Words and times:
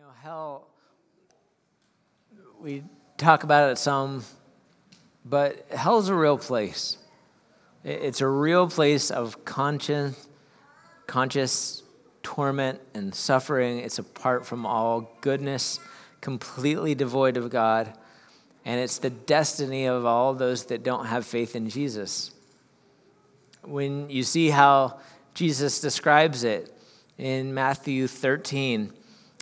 know, 0.00 0.12
hell, 0.22 0.68
we 2.60 2.84
talk 3.16 3.42
about 3.42 3.72
it 3.72 3.78
some, 3.78 4.22
but 5.24 5.66
hell's 5.72 6.08
a 6.08 6.14
real 6.14 6.38
place. 6.38 6.98
It's 7.82 8.20
a 8.20 8.28
real 8.28 8.68
place 8.68 9.10
of 9.10 9.44
conscious, 9.44 10.28
conscious 11.08 11.82
torment 12.22 12.80
and 12.94 13.12
suffering. 13.12 13.78
It's 13.78 13.98
apart 13.98 14.46
from 14.46 14.66
all 14.66 15.10
goodness, 15.20 15.80
completely 16.20 16.94
devoid 16.94 17.36
of 17.36 17.50
God. 17.50 17.92
And 18.64 18.80
it's 18.80 18.98
the 18.98 19.10
destiny 19.10 19.86
of 19.86 20.06
all 20.06 20.32
those 20.32 20.66
that 20.66 20.84
don't 20.84 21.06
have 21.06 21.26
faith 21.26 21.56
in 21.56 21.68
Jesus. 21.70 22.30
When 23.64 24.10
you 24.10 24.22
see 24.22 24.50
how 24.50 25.00
Jesus 25.34 25.80
describes 25.80 26.44
it 26.44 26.72
in 27.16 27.52
Matthew 27.52 28.06
13, 28.06 28.92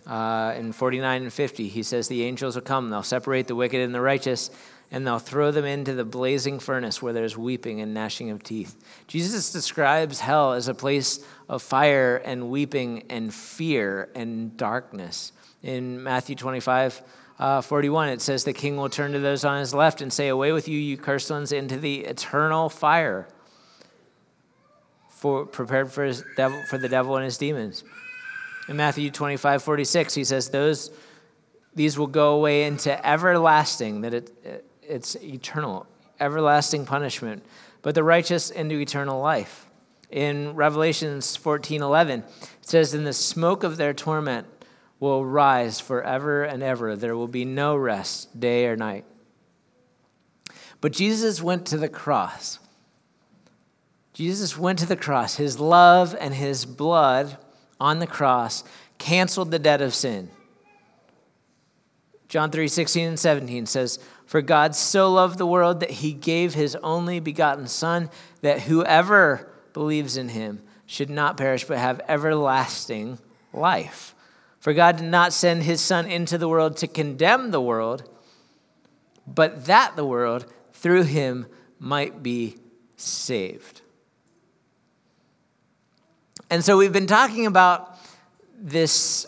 uh, 0.07 0.53
in 0.57 0.71
49 0.71 1.23
and 1.23 1.33
50, 1.33 1.67
he 1.67 1.83
says, 1.83 2.07
The 2.07 2.23
angels 2.23 2.55
will 2.55 2.61
come, 2.61 2.89
they'll 2.89 3.03
separate 3.03 3.47
the 3.47 3.55
wicked 3.55 3.81
and 3.81 3.93
the 3.93 4.01
righteous, 4.01 4.49
and 4.89 5.05
they'll 5.05 5.19
throw 5.19 5.51
them 5.51 5.65
into 5.65 5.93
the 5.93 6.05
blazing 6.05 6.59
furnace 6.59 7.01
where 7.01 7.11
there's 7.11 7.37
weeping 7.37 7.81
and 7.81 7.93
gnashing 7.93 8.29
of 8.29 8.41
teeth. 8.41 8.75
Jesus 9.07 9.51
describes 9.51 10.21
hell 10.21 10.53
as 10.53 10.69
a 10.69 10.73
place 10.73 11.25
of 11.49 11.61
fire 11.61 12.17
and 12.23 12.49
weeping 12.49 13.03
and 13.09 13.33
fear 13.33 14.09
and 14.15 14.55
darkness. 14.55 15.33
In 15.61 16.01
Matthew 16.01 16.37
25, 16.37 17.01
uh, 17.39 17.61
41, 17.61 18.09
it 18.09 18.21
says, 18.21 18.45
The 18.45 18.53
king 18.53 18.77
will 18.77 18.89
turn 18.89 19.11
to 19.11 19.19
those 19.19 19.43
on 19.43 19.59
his 19.59 19.73
left 19.73 20.01
and 20.01 20.11
say, 20.11 20.29
Away 20.29 20.53
with 20.53 20.69
you, 20.69 20.79
you 20.79 20.95
cursed 20.95 21.29
ones, 21.29 21.51
into 21.51 21.77
the 21.77 22.05
eternal 22.05 22.69
fire 22.69 23.27
for, 25.09 25.45
prepared 25.45 25.91
for, 25.91 26.05
his 26.05 26.23
devil, 26.37 26.61
for 26.69 26.77
the 26.77 26.87
devil 26.87 27.17
and 27.17 27.25
his 27.25 27.37
demons. 27.37 27.83
In 28.67 28.75
Matthew 28.75 29.09
25, 29.11 29.63
46, 29.63 30.13
he 30.13 30.23
says, 30.23 30.49
Those, 30.49 30.91
These 31.73 31.97
will 31.97 32.07
go 32.07 32.33
away 32.33 32.63
into 32.63 33.05
everlasting, 33.05 34.01
that 34.01 34.13
it, 34.13 34.65
it's 34.81 35.15
eternal, 35.17 35.87
everlasting 36.19 36.85
punishment, 36.85 37.45
but 37.81 37.95
the 37.95 38.03
righteous 38.03 38.49
into 38.49 38.79
eternal 38.79 39.21
life. 39.21 39.69
In 40.09 40.55
Revelations 40.55 41.35
14, 41.35 41.81
11, 41.81 42.19
it 42.19 42.25
says, 42.61 42.93
In 42.93 43.03
the 43.03 43.13
smoke 43.13 43.63
of 43.63 43.77
their 43.77 43.93
torment 43.93 44.47
will 44.99 45.25
rise 45.25 45.79
forever 45.79 46.43
and 46.43 46.63
ever. 46.63 46.95
There 46.95 47.15
will 47.15 47.27
be 47.27 47.45
no 47.45 47.75
rest, 47.75 48.39
day 48.39 48.67
or 48.67 48.75
night. 48.75 49.05
But 50.81 50.93
Jesus 50.93 51.41
went 51.41 51.65
to 51.67 51.77
the 51.77 51.89
cross. 51.89 52.59
Jesus 54.13 54.57
went 54.57 54.79
to 54.79 54.85
the 54.85 54.95
cross. 54.95 55.35
His 55.35 55.59
love 55.59 56.15
and 56.19 56.33
his 56.33 56.65
blood 56.65 57.37
on 57.79 57.99
the 57.99 58.07
cross 58.07 58.63
canceled 58.97 59.51
the 59.51 59.59
debt 59.59 59.81
of 59.81 59.93
sin. 59.93 60.29
John 62.27 62.51
3 62.51 62.67
16 62.67 63.07
and 63.07 63.19
17 63.19 63.65
says, 63.65 63.99
For 64.25 64.41
God 64.41 64.75
so 64.75 65.11
loved 65.11 65.37
the 65.37 65.45
world 65.45 65.79
that 65.79 65.91
he 65.91 66.13
gave 66.13 66.53
his 66.53 66.75
only 66.77 67.19
begotten 67.19 67.67
Son, 67.67 68.09
that 68.41 68.61
whoever 68.61 69.49
believes 69.73 70.17
in 70.17 70.29
him 70.29 70.61
should 70.85 71.09
not 71.09 71.37
perish 71.37 71.65
but 71.65 71.77
have 71.77 72.01
everlasting 72.07 73.19
life. 73.53 74.13
For 74.59 74.73
God 74.73 74.97
did 74.97 75.09
not 75.09 75.33
send 75.33 75.63
his 75.63 75.79
Son 75.79 76.05
into 76.05 76.37
the 76.37 76.49
world 76.49 76.77
to 76.77 76.87
condemn 76.87 77.51
the 77.51 77.61
world, 77.61 78.09
but 79.25 79.65
that 79.65 79.95
the 79.95 80.05
world 80.05 80.45
through 80.73 81.03
him 81.03 81.47
might 81.79 82.21
be 82.23 82.57
saved. 82.95 83.81
And 86.49 86.63
so 86.63 86.77
we've 86.77 86.93
been 86.93 87.07
talking 87.07 87.45
about 87.45 87.99
this 88.57 89.25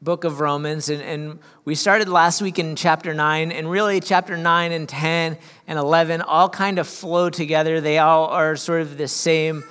book 0.00 0.22
of 0.22 0.38
Romans, 0.38 0.88
and, 0.88 1.02
and, 1.02 1.40
we 1.64 1.74
started 1.74 2.08
last 2.08 2.40
week 2.42 2.60
in 2.60 2.76
chapter 2.76 3.12
9, 3.12 3.50
and 3.50 3.68
really 3.68 3.98
chapter 3.98 4.36
9 4.36 4.70
and 4.70 4.88
10 4.88 5.36
and 5.66 5.78
11 5.78 6.20
all 6.22 6.48
kind 6.48 6.78
of 6.78 6.86
flow 6.86 7.28
together. 7.28 7.80
They 7.80 7.98
all 7.98 8.26
are 8.26 8.54
sort 8.54 8.82
of 8.82 8.98
the 8.98 9.08
same 9.08 9.64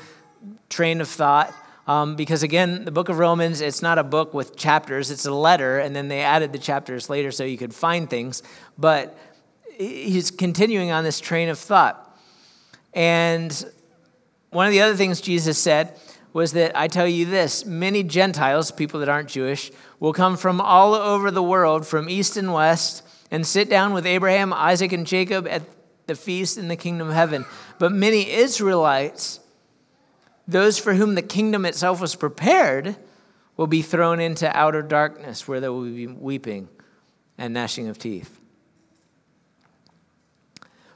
train 0.70 1.00
of 1.00 1.08
thought. 1.08 1.54
Um, 1.88 2.16
because 2.16 2.44
again, 2.44 2.84
the 2.84 2.92
book 2.92 3.08
of 3.08 3.20
Romans, 3.20 3.62
it's 3.62 3.82
not 3.82 3.98
a 3.98 4.04
book 4.04 4.34
with 4.34 4.58
chapters, 4.58 5.10
it's 5.10 5.26
a 5.26 5.34
letter, 5.34 5.80
and 5.80 5.96
then 5.96 6.10
they 6.10 6.22
added 6.22 6.52
the 6.52 6.60
chapters 6.60 7.10
later 7.10 7.32
so 7.32 7.44
you 7.44 7.58
could 7.58 7.74
find 7.74 8.10
things. 8.10 8.44
But 8.78 9.18
he's 9.78 10.32
continuing 10.32 10.92
on 10.92 11.06
this 11.06 11.22
train 11.22 11.48
of 11.48 11.60
thought. 11.60 12.18
And 12.94 13.66
one 14.54 14.66
of 14.68 14.72
the 14.72 14.82
other 14.82 14.96
things 14.96 15.22
Jesus 15.22 15.58
said 15.58 15.98
was 16.32 16.54
that 16.54 16.78
I 16.78 16.88
tell 16.88 17.08
you 17.08 17.26
this 17.26 17.66
many 17.66 18.04
Gentiles, 18.04 18.72
people 18.72 19.00
that 19.00 19.10
aren't 19.10 19.30
Jewish, 19.30 19.72
will 20.00 20.14
come 20.14 20.36
from 20.38 20.60
all 20.60 20.94
over 20.94 21.32
the 21.32 21.44
world, 21.44 21.86
from 21.86 22.10
east 22.10 22.38
and 22.38 22.54
west, 22.54 23.04
and 23.32 23.46
sit 23.46 23.70
down 23.70 23.94
with 23.94 24.06
Abraham, 24.06 24.52
Isaac, 24.54 24.92
and 24.92 25.06
Jacob 25.08 25.48
at 25.48 25.64
the 26.08 26.16
feast 26.16 26.58
in 26.58 26.68
the 26.68 26.76
kingdom 26.76 27.10
of 27.10 27.14
heaven. 27.14 27.46
But 27.80 27.92
many 27.92 28.30
Israelites, 28.30 29.40
those 30.48 30.78
for 30.78 30.94
whom 30.94 31.16
the 31.16 31.22
kingdom 31.22 31.66
itself 31.66 32.02
was 32.02 32.16
prepared, 32.16 32.96
will 33.56 33.68
be 33.68 33.82
thrown 33.82 34.20
into 34.20 34.56
outer 34.58 34.82
darkness 34.82 35.48
where 35.48 35.60
there 35.60 35.72
will 35.72 35.84
be 35.84 36.08
weeping 36.08 36.68
and 37.38 37.54
gnashing 37.54 37.88
of 37.88 37.98
teeth. 37.98 38.40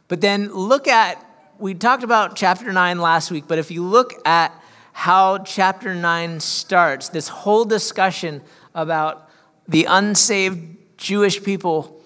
But 0.08 0.22
then 0.22 0.54
look 0.54 0.88
at 0.88 1.24
we 1.60 1.74
talked 1.74 2.04
about 2.04 2.36
chapter 2.36 2.72
9 2.72 3.00
last 3.00 3.32
week, 3.32 3.46
but 3.48 3.58
if 3.58 3.72
you 3.72 3.84
look 3.84 4.14
at 4.26 4.54
how 4.94 5.40
chapter 5.40 5.96
9 5.96 6.40
starts, 6.40 7.10
this 7.10 7.28
whole 7.28 7.66
discussion 7.66 8.42
about 8.76 9.30
the 9.68 9.86
unsaved 9.86 10.78
Jewish 10.98 11.44
people, 11.44 12.02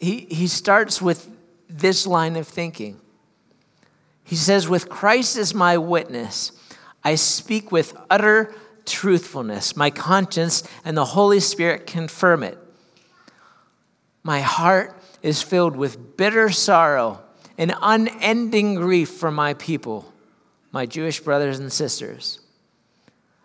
he, 0.00 0.26
he 0.30 0.46
starts 0.46 1.00
with 1.00 1.28
this 1.68 2.06
line 2.06 2.36
of 2.36 2.46
thinking. 2.46 3.00
He 4.24 4.36
says, 4.36 4.68
With 4.68 4.88
Christ 4.88 5.36
as 5.36 5.54
my 5.54 5.78
witness, 5.78 6.52
I 7.02 7.14
speak 7.14 7.72
with 7.72 7.96
utter 8.08 8.54
truthfulness. 8.84 9.76
My 9.76 9.90
conscience 9.90 10.62
and 10.84 10.96
the 10.96 11.04
Holy 11.04 11.40
Spirit 11.40 11.86
confirm 11.86 12.42
it. 12.42 12.58
My 14.22 14.40
heart 14.40 14.96
is 15.22 15.42
filled 15.42 15.76
with 15.76 16.16
bitter 16.16 16.50
sorrow 16.50 17.20
an 17.60 17.74
unending 17.82 18.74
grief 18.74 19.10
for 19.10 19.30
my 19.30 19.52
people, 19.52 20.10
my 20.72 20.86
Jewish 20.86 21.20
brothers 21.20 21.58
and 21.58 21.70
sisters. 21.70 22.40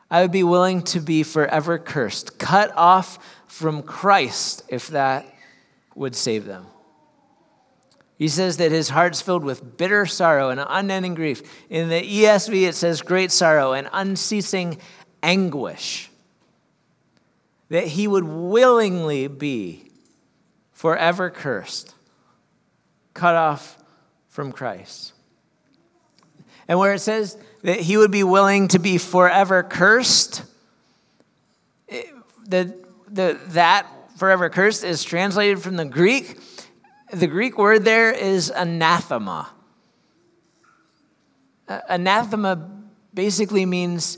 I 0.10 0.22
would 0.22 0.32
be 0.32 0.42
willing 0.42 0.84
to 0.84 1.02
be 1.02 1.22
forever 1.22 1.78
cursed, 1.78 2.40
cut 2.40 2.72
off 2.78 3.20
from 3.48 3.84
Christ 3.84 4.64
if 4.70 4.88
that 4.88 5.26
would 5.96 6.16
save 6.16 6.46
them. 6.46 6.66
He 8.18 8.30
says 8.30 8.56
that 8.56 8.72
his 8.72 8.88
heart's 8.88 9.22
filled 9.22 9.44
with 9.44 9.76
bitter 9.76 10.06
sorrow 10.06 10.50
and 10.50 10.64
unending 10.66 11.16
grief. 11.16 11.42
In 11.70 11.90
the 11.90 12.02
ESV, 12.02 12.70
it 12.70 12.76
says 12.76 13.02
great 13.02 13.34
sorrow 13.34 13.74
and 13.74 13.90
unceasing 13.92 14.78
anguish. 15.24 16.10
That 17.68 17.88
he 17.88 18.08
would 18.08 18.24
willingly 18.24 19.28
be 19.28 19.92
forever 20.72 21.30
cursed, 21.30 21.94
cut 23.14 23.36
off 23.36 23.78
from 24.36 24.52
Christ. 24.52 25.14
And 26.68 26.78
where 26.78 26.94
it 26.94 27.00
says 27.00 27.38
that 27.64 27.80
he 27.80 27.96
would 27.96 28.12
be 28.12 28.24
willing 28.24 28.68
to 28.68 28.80
be 28.80 28.98
forever 28.98 29.64
cursed, 29.64 30.44
the, 32.46 32.76
the, 33.08 33.40
that 33.48 33.88
forever 34.18 34.50
cursed 34.50 34.84
is 34.84 35.06
translated 35.06 35.62
from 35.62 35.78
the 35.78 35.86
Greek. 35.86 36.38
The 37.14 37.28
Greek 37.28 37.58
word 37.58 37.86
there 37.86 38.12
is 38.12 38.52
anathema. 38.54 39.48
Anathema 41.70 42.70
basically 43.14 43.66
means 43.66 44.18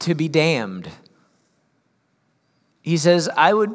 to 0.00 0.16
be 0.16 0.26
damned. 0.26 0.90
He 2.82 2.96
says, 2.96 3.30
I 3.36 3.54
would 3.54 3.72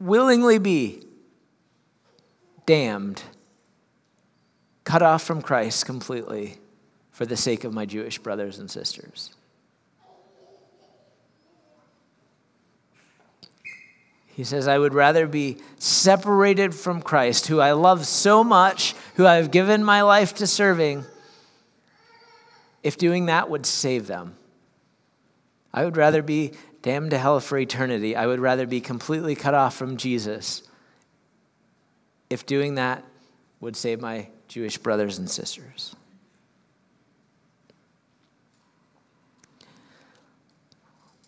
willingly 0.00 0.58
be 0.58 1.04
damned 2.66 3.22
cut 4.90 5.02
off 5.02 5.22
from 5.22 5.40
Christ 5.40 5.86
completely 5.86 6.56
for 7.12 7.24
the 7.24 7.36
sake 7.36 7.62
of 7.62 7.72
my 7.72 7.86
Jewish 7.86 8.18
brothers 8.18 8.58
and 8.58 8.68
sisters. 8.68 9.30
He 14.26 14.42
says, 14.42 14.66
I 14.66 14.78
would 14.78 14.92
rather 14.92 15.28
be 15.28 15.58
separated 15.78 16.74
from 16.74 17.02
Christ, 17.02 17.46
who 17.46 17.60
I 17.60 17.70
love 17.70 18.04
so 18.04 18.42
much, 18.42 18.96
who 19.14 19.26
I 19.26 19.36
have 19.36 19.52
given 19.52 19.84
my 19.84 20.02
life 20.02 20.34
to 20.36 20.46
serving, 20.48 21.04
if 22.82 22.98
doing 22.98 23.26
that 23.26 23.48
would 23.48 23.66
save 23.66 24.08
them. 24.08 24.34
I 25.72 25.84
would 25.84 25.96
rather 25.96 26.20
be 26.20 26.54
damned 26.82 27.12
to 27.12 27.18
hell 27.18 27.38
for 27.38 27.56
eternity. 27.58 28.16
I 28.16 28.26
would 28.26 28.40
rather 28.40 28.66
be 28.66 28.80
completely 28.80 29.36
cut 29.36 29.54
off 29.54 29.76
from 29.76 29.98
Jesus 29.98 30.64
if 32.28 32.44
doing 32.44 32.74
that 32.74 33.04
would 33.60 33.76
save 33.76 34.00
my 34.00 34.26
Jewish 34.50 34.78
brothers 34.78 35.16
and 35.16 35.30
sisters. 35.30 35.94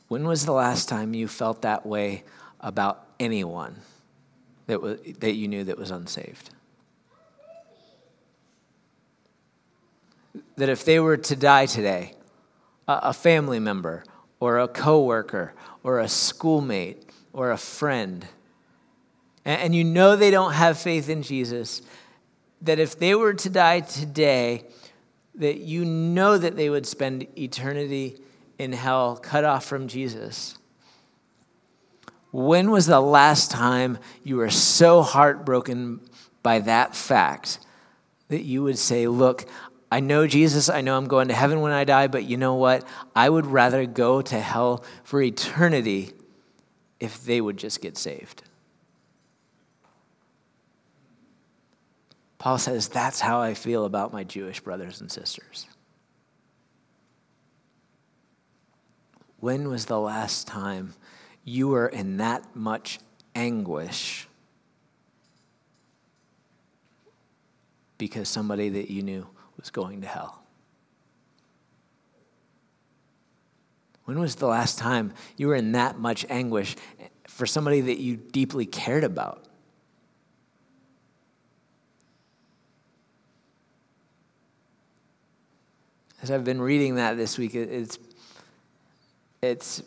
When 0.09 0.27
was 0.27 0.45
the 0.45 0.53
last 0.53 0.89
time 0.89 1.15
you 1.15 1.29
felt 1.29 1.63
that 1.63 1.87
way 1.87 2.25
about 2.61 3.07
anyone 3.21 3.77
that, 4.67 5.21
that 5.21 5.35
you 5.35 5.47
knew 5.47 5.63
that 5.63 5.79
was 5.79 5.93
unsaved? 5.93 6.51
That 10.57 10.69
if 10.69 10.85
they 10.85 10.99
were 10.99 11.17
to 11.17 11.37
die 11.37 11.67
today, 11.67 12.15
a 12.89 13.13
family 13.13 13.61
member 13.61 14.03
or 14.41 14.59
a 14.59 14.67
coworker 14.67 15.55
or 15.85 16.01
a 16.01 16.09
schoolmate 16.09 17.05
or 17.33 17.53
a 17.53 17.57
friend, 17.57 18.27
and 19.45 19.77
you 19.77 19.85
know 19.85 20.17
they 20.17 20.33
don't 20.33 20.55
have 20.55 20.77
faith 20.77 21.09
in 21.09 21.23
Jesus, 21.23 21.83
that 22.63 22.79
if 22.79 22.99
they 22.99 23.15
were 23.15 23.35
to 23.35 23.51
die 23.51 23.81
today, 23.81 24.65
that 25.35 25.59
you 25.59 25.85
know 25.85 26.39
that 26.39 26.57
they 26.57 26.71
would 26.71 26.87
spend 26.87 27.27
eternity 27.37 28.19
in 28.59 28.73
hell 28.73 29.17
cut 29.17 29.45
off 29.45 29.65
from 29.65 29.89
Jesus. 29.89 30.57
When 32.31 32.71
was 32.71 32.87
the 32.87 33.01
last 33.01 33.51
time 33.51 33.99
you 34.23 34.37
were 34.37 34.51
so 34.51 35.03
heartbroken 35.03 36.01
by 36.43 36.61
that 36.61 36.97
fact 36.97 37.59
that 38.29 38.43
you 38.43 38.63
would 38.63 38.79
say, 38.79 39.07
Look, 39.07 39.45
I 39.91 40.01
know 40.01 40.27
Jesus, 40.27 40.71
I 40.71 40.81
know 40.81 40.97
I'm 40.97 41.07
going 41.07 41.29
to 41.29 41.35
heaven 41.35 41.61
when 41.61 41.73
I 41.73 41.85
die, 41.85 42.07
but 42.07 42.25
you 42.25 42.39
know 42.39 42.55
what? 42.55 42.85
I 43.15 43.29
would 43.29 43.45
rather 43.45 43.85
go 43.85 44.23
to 44.23 44.41
hell 44.41 44.85
for 45.05 45.21
eternity 45.21 46.13
if 46.99 47.23
they 47.25 47.43
would 47.43 47.59
just 47.59 47.83
get 47.83 47.99
saved. 47.99 48.43
Paul 52.43 52.59
says, 52.59 52.89
That's 52.89 53.21
how 53.21 53.41
I 53.41 53.55
feel 53.55 53.85
about 53.85 54.13
my 54.13 54.25
Jewish 54.25 54.59
brothers 54.59 55.01
and 55.01 55.09
sisters. 55.09 55.69
When 59.39 59.69
was 59.69 59.85
the 59.85 60.01
last 60.01 60.49
time 60.49 60.95
you 61.45 61.69
were 61.69 61.87
in 61.87 62.17
that 62.17 62.57
much 62.57 62.99
anguish 63.37 64.27
because 67.97 68.29
somebody 68.29 68.71
that 68.71 68.91
you 68.91 69.05
knew 69.05 69.29
was 69.57 69.71
going 69.71 70.01
to 70.01 70.09
hell? 70.09 70.43
When 74.05 74.19
was 74.19 74.35
the 74.35 74.49
last 74.49 74.81
time 74.81 75.13
you 75.37 75.47
were 75.47 75.55
in 75.55 75.71
that 75.73 75.97
much 75.97 76.27
anguish 76.29 76.75
for 77.29 77.47
somebody 77.47 77.83
that 77.83 77.99
you 77.99 78.17
deeply 78.17 78.67
cared 78.67 79.05
about? 79.05 79.47
As 86.23 86.31
I've 86.31 86.45
been 86.45 86.63
reading 86.63 86.95
that 86.95 87.17
this 87.17 87.37
week, 87.37 87.57
it's, 87.57 87.99
it's 89.43 89.83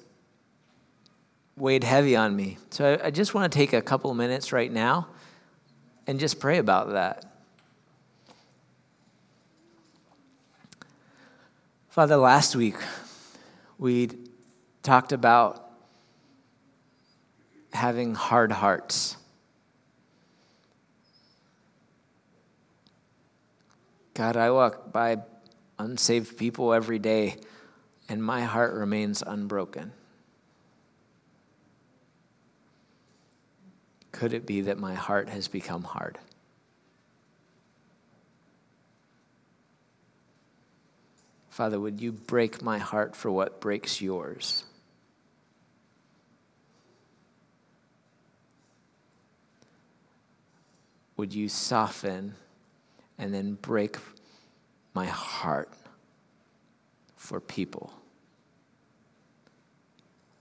weighed 1.55 1.85
heavy 1.85 2.17
on 2.17 2.35
me. 2.35 2.57
So 2.71 2.99
I, 3.01 3.07
I 3.07 3.11
just 3.11 3.33
want 3.33 3.51
to 3.51 3.57
take 3.57 3.71
a 3.71 3.81
couple 3.81 4.13
minutes 4.13 4.51
right 4.51 4.71
now 4.71 5.07
and 6.05 6.19
just 6.19 6.41
pray 6.41 6.57
about 6.57 6.91
that. 6.91 7.25
Father, 11.87 12.17
last 12.17 12.53
week 12.57 12.75
we 13.77 14.09
talked 14.83 15.13
about 15.13 15.71
having 17.71 18.13
hard 18.13 18.51
hearts. 18.51 19.15
God, 24.13 24.35
I 24.35 24.51
walk 24.51 24.91
by 24.91 25.17
unsaved 25.77 26.38
people 26.38 26.74
every 26.74 27.00
day, 27.00 27.38
and 28.07 28.24
my 28.24 28.42
heart 28.42 28.74
remains 28.74 29.24
unbroken. 29.25 29.92
Could 34.12 34.33
it 34.33 34.45
be 34.45 34.62
that 34.62 34.77
my 34.77 34.94
heart 34.94 35.30
has 35.30 35.48
become 35.48 35.83
hard? 35.83 36.18
Father, 41.50 41.80
would 41.80 42.01
you 42.01 42.12
break 42.12 42.62
my 42.62 42.80
heart 42.80 43.16
for 43.16 43.31
what 43.31 43.62
breaks 43.62 44.01
yours? 44.01 44.66
Would 51.18 51.33
you 51.33 51.48
soften 51.48 52.36
and 53.18 53.33
then 53.33 53.54
break 53.54 53.98
my 54.95 55.06
heart 55.06 55.69
for 57.18 57.42
people, 57.42 57.92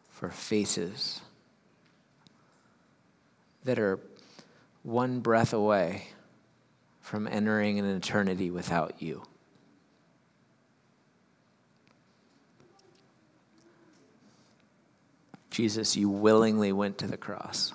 for 0.08 0.30
faces 0.30 1.20
that 3.64 3.80
are 3.80 3.98
one 4.84 5.18
breath 5.18 5.52
away 5.52 6.04
from 7.00 7.26
entering 7.26 7.80
an 7.80 7.84
eternity 7.84 8.50
without 8.50 9.02
you. 9.02 9.22
Jesus, 15.50 15.96
you 15.96 16.08
willingly 16.08 16.72
went 16.72 16.98
to 16.98 17.06
the 17.06 17.16
cross. 17.16 17.72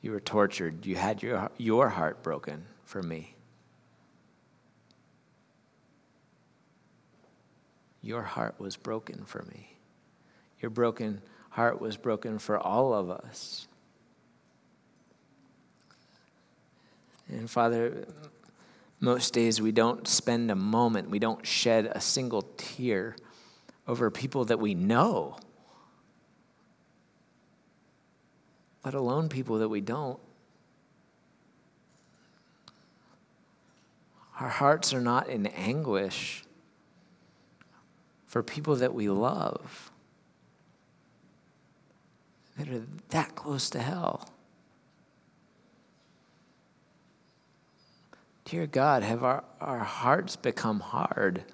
You 0.00 0.10
were 0.10 0.20
tortured. 0.20 0.84
You 0.84 0.96
had 0.96 1.22
your, 1.22 1.50
your 1.58 1.88
heart 1.88 2.22
broken 2.22 2.64
for 2.92 3.02
me. 3.02 3.34
Your 8.02 8.20
heart 8.20 8.56
was 8.60 8.76
broken 8.76 9.24
for 9.24 9.42
me. 9.44 9.78
Your 10.60 10.68
broken 10.68 11.22
heart 11.48 11.80
was 11.80 11.96
broken 11.96 12.38
for 12.38 12.58
all 12.58 12.92
of 12.92 13.08
us. 13.08 13.66
And 17.30 17.50
Father, 17.50 18.04
most 19.00 19.32
days 19.32 19.58
we 19.58 19.72
don't 19.72 20.06
spend 20.06 20.50
a 20.50 20.54
moment, 20.54 21.08
we 21.08 21.18
don't 21.18 21.46
shed 21.46 21.86
a 21.86 22.00
single 22.00 22.42
tear 22.58 23.16
over 23.88 24.10
people 24.10 24.44
that 24.44 24.58
we 24.58 24.74
know, 24.74 25.38
let 28.84 28.92
alone 28.92 29.30
people 29.30 29.60
that 29.60 29.70
we 29.70 29.80
don't. 29.80 30.20
Our 34.42 34.48
hearts 34.48 34.92
are 34.92 35.00
not 35.00 35.28
in 35.28 35.46
anguish 35.46 36.42
for 38.26 38.42
people 38.42 38.74
that 38.74 38.92
we 38.92 39.08
love 39.08 39.92
that 42.58 42.68
are 42.68 42.82
that 43.10 43.36
close 43.36 43.70
to 43.70 43.78
hell. 43.78 44.28
Dear 48.44 48.66
God, 48.66 49.04
have 49.04 49.22
our, 49.22 49.44
our 49.60 49.78
hearts 49.78 50.34
become 50.34 50.80
hard? 50.80 51.44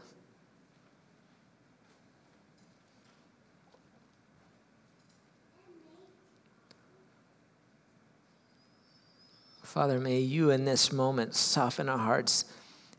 Father, 9.62 10.00
may 10.00 10.20
you 10.20 10.48
in 10.48 10.64
this 10.64 10.90
moment 10.90 11.34
soften 11.34 11.90
our 11.90 11.98
hearts 11.98 12.46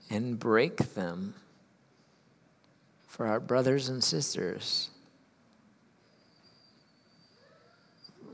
and 0.10 0.40
break 0.40 0.78
them 0.96 1.36
for 3.08 3.28
our 3.28 3.40
brothers 3.40 3.90
and 3.90 4.04
sisters, 4.04 4.90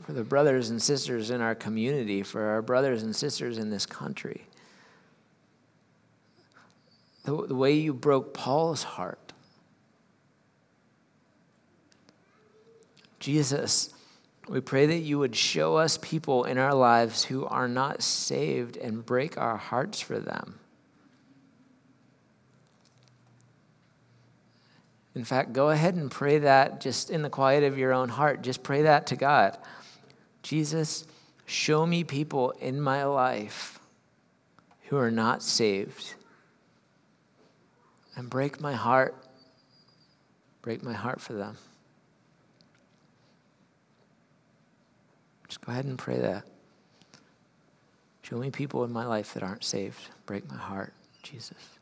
for 0.03 0.13
the 0.13 0.23
brothers 0.23 0.69
and 0.69 0.81
sisters 0.81 1.31
in 1.31 1.41
our 1.41 1.55
community, 1.55 2.21
for 2.21 2.43
our 2.43 2.61
brothers 2.61 3.03
and 3.03 3.15
sisters 3.15 3.57
in 3.57 3.69
this 3.69 3.85
country. 3.85 4.47
The, 7.23 7.47
the 7.47 7.55
way 7.55 7.73
you 7.73 7.93
broke 7.93 8.33
Paul's 8.33 8.83
heart. 8.83 9.33
Jesus, 13.19 13.89
we 14.47 14.61
pray 14.61 14.85
that 14.85 14.99
you 14.99 15.17
would 15.17 15.35
show 15.35 15.77
us 15.77 15.97
people 15.99 16.43
in 16.43 16.59
our 16.59 16.75
lives 16.75 17.23
who 17.23 17.45
are 17.47 17.67
not 17.67 18.03
saved 18.03 18.77
and 18.77 19.03
break 19.03 19.35
our 19.39 19.57
hearts 19.57 19.99
for 19.99 20.19
them. 20.19 20.59
In 25.15 25.23
fact, 25.23 25.53
go 25.53 25.69
ahead 25.69 25.95
and 25.95 26.11
pray 26.11 26.39
that 26.39 26.81
just 26.81 27.09
in 27.09 27.21
the 27.21 27.29
quiet 27.29 27.63
of 27.63 27.77
your 27.77 27.93
own 27.93 28.09
heart. 28.09 28.41
Just 28.41 28.63
pray 28.63 28.81
that 28.81 29.07
to 29.07 29.15
God. 29.15 29.57
Jesus, 30.43 31.07
show 31.45 31.85
me 31.85 32.03
people 32.03 32.51
in 32.59 32.81
my 32.81 33.05
life 33.05 33.79
who 34.89 34.97
are 34.97 35.11
not 35.11 35.41
saved. 35.41 36.15
And 38.17 38.29
break 38.29 38.59
my 38.59 38.73
heart. 38.73 39.15
Break 40.61 40.83
my 40.83 40.93
heart 40.93 41.21
for 41.21 41.33
them. 41.33 41.57
Just 45.47 45.61
go 45.61 45.71
ahead 45.71 45.85
and 45.85 45.97
pray 45.97 46.19
that. 46.19 46.43
Show 48.23 48.37
me 48.37 48.51
people 48.51 48.83
in 48.83 48.91
my 48.91 49.05
life 49.05 49.33
that 49.33 49.43
aren't 49.43 49.63
saved. 49.63 50.09
Break 50.25 50.49
my 50.49 50.57
heart, 50.57 50.93
Jesus. 51.23 51.74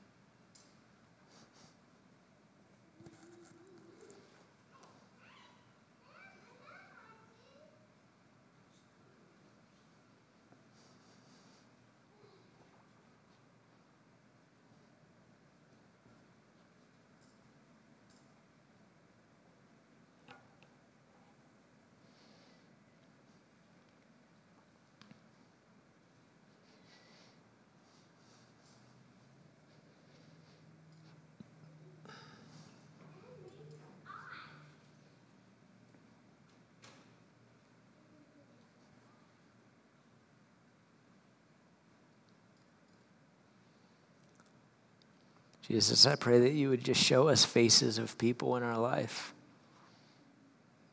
Jesus, 45.67 46.05
I 46.05 46.15
pray 46.15 46.39
that 46.39 46.51
you 46.51 46.69
would 46.69 46.83
just 46.83 47.01
show 47.01 47.29
us 47.29 47.45
faces 47.45 47.97
of 47.97 48.17
people 48.17 48.57
in 48.57 48.63
our 48.63 48.77
life 48.77 49.33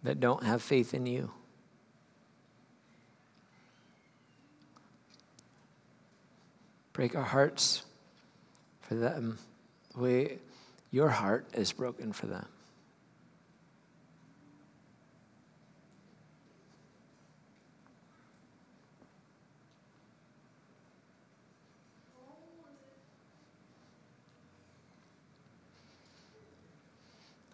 that 0.05 0.21
don't 0.21 0.45
have 0.45 0.63
faith 0.63 0.95
in 0.95 1.07
you. 1.07 1.31
Break 6.93 7.17
our 7.17 7.25
hearts 7.25 7.85
for 8.81 8.95
them 8.95 9.39
the 9.95 10.01
way 10.01 10.39
your 10.91 11.09
heart 11.09 11.47
is 11.53 11.73
broken 11.73 12.13
for 12.13 12.27
them. 12.27 12.47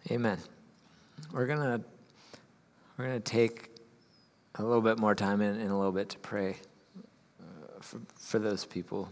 Amen. 0.09 0.37
We're 1.33 1.47
gonna 1.47 1.81
we're 2.95 3.07
gonna 3.07 3.19
take 3.19 3.71
a 4.55 4.63
little 4.63 4.81
bit 4.81 4.99
more 4.99 5.13
time 5.13 5.41
in, 5.41 5.59
in 5.59 5.69
a 5.69 5.77
little 5.77 5.91
bit 5.91 6.07
to 6.09 6.19
pray 6.19 6.55
uh, 7.41 7.81
for, 7.81 7.99
for 8.17 8.39
those 8.39 8.63
people. 8.63 9.09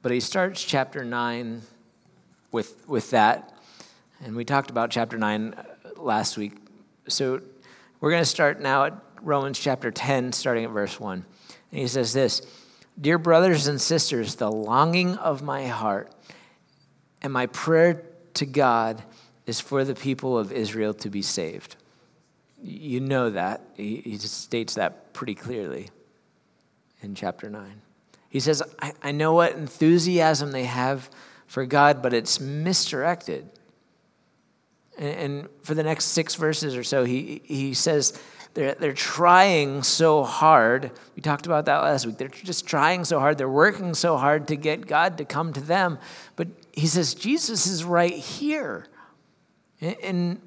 But 0.00 0.12
he 0.12 0.20
starts 0.20 0.62
chapter 0.62 1.04
nine 1.04 1.62
with 2.52 2.86
with 2.86 3.10
that, 3.10 3.52
and 4.24 4.36
we 4.36 4.44
talked 4.44 4.70
about 4.70 4.90
chapter 4.90 5.18
nine 5.18 5.54
uh, 5.54 6.00
last 6.00 6.36
week. 6.38 6.52
So 7.08 7.40
we're 8.00 8.12
gonna 8.12 8.24
start 8.24 8.60
now 8.60 8.84
at 8.84 8.94
Romans 9.22 9.58
chapter 9.58 9.90
ten, 9.90 10.30
starting 10.30 10.64
at 10.64 10.70
verse 10.70 11.00
one. 11.00 11.24
And 11.72 11.80
he 11.80 11.88
says 11.88 12.12
this, 12.12 12.42
"Dear 13.00 13.18
brothers 13.18 13.66
and 13.66 13.80
sisters, 13.80 14.36
the 14.36 14.52
longing 14.52 15.16
of 15.16 15.42
my 15.42 15.66
heart." 15.66 16.12
And 17.22 17.32
my 17.32 17.46
prayer 17.46 18.02
to 18.34 18.46
God 18.46 19.02
is 19.46 19.60
for 19.60 19.84
the 19.84 19.94
people 19.94 20.38
of 20.38 20.52
Israel 20.52 20.94
to 20.94 21.10
be 21.10 21.22
saved. 21.22 21.76
You 22.62 23.00
know 23.00 23.30
that. 23.30 23.62
He, 23.74 24.18
states 24.18 24.74
that 24.74 25.12
pretty 25.12 25.34
clearly 25.34 25.90
in 27.02 27.14
chapter 27.14 27.48
9. 27.48 27.82
He 28.28 28.40
says, 28.40 28.62
I, 28.80 28.92
I 29.02 29.12
know 29.12 29.32
what 29.32 29.54
enthusiasm 29.54 30.52
they 30.52 30.64
have 30.64 31.08
for 31.46 31.64
God, 31.64 32.02
but 32.02 32.12
it's 32.12 32.40
misdirected. 32.40 33.48
And, 34.98 35.08
and 35.18 35.48
for 35.62 35.74
the 35.74 35.82
next 35.82 36.06
six 36.06 36.34
verses 36.34 36.76
or 36.76 36.84
so, 36.84 37.04
he, 37.04 37.40
he 37.44 37.74
says, 37.74 38.20
they're, 38.54 38.74
they're 38.74 38.92
trying 38.92 39.82
so 39.82 40.24
hard. 40.24 40.90
We 41.14 41.22
talked 41.22 41.46
about 41.46 41.66
that 41.66 41.78
last 41.78 42.06
week. 42.06 42.18
They're 42.18 42.28
just 42.28 42.66
trying 42.66 43.04
so 43.04 43.18
hard. 43.18 43.38
They're 43.38 43.48
working 43.48 43.94
so 43.94 44.16
hard 44.16 44.48
to 44.48 44.56
get 44.56 44.86
God 44.86 45.18
to 45.18 45.24
come 45.24 45.52
to 45.52 45.60
them. 45.60 45.98
But 46.36 46.48
he 46.78 46.86
says, 46.86 47.14
Jesus 47.14 47.66
is 47.66 47.84
right 47.84 48.14
here. 48.14 48.86
In 49.80 50.40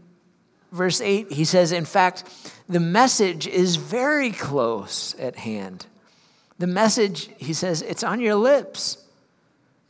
verse 0.72 1.02
8, 1.02 1.32
he 1.32 1.44
says, 1.44 1.72
in 1.72 1.86
fact, 1.86 2.24
the 2.70 2.80
message 2.80 3.48
is 3.48 3.76
very 3.76 4.32
close 4.32 5.14
at 5.20 5.36
hand. 5.36 5.86
The 6.58 6.68
message, 6.68 7.30
he 7.38 7.54
says, 7.54 7.82
it's 7.82 8.04
on 8.04 8.20
your 8.20 8.36
lips, 8.36 8.98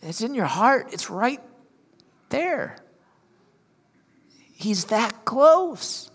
it's 0.01 0.21
in 0.21 0.33
your 0.33 0.45
heart, 0.45 0.87
it's 0.91 1.09
right 1.09 1.41
there. 2.29 2.77
He's 4.53 4.85
that 4.85 5.25
close 5.25 6.09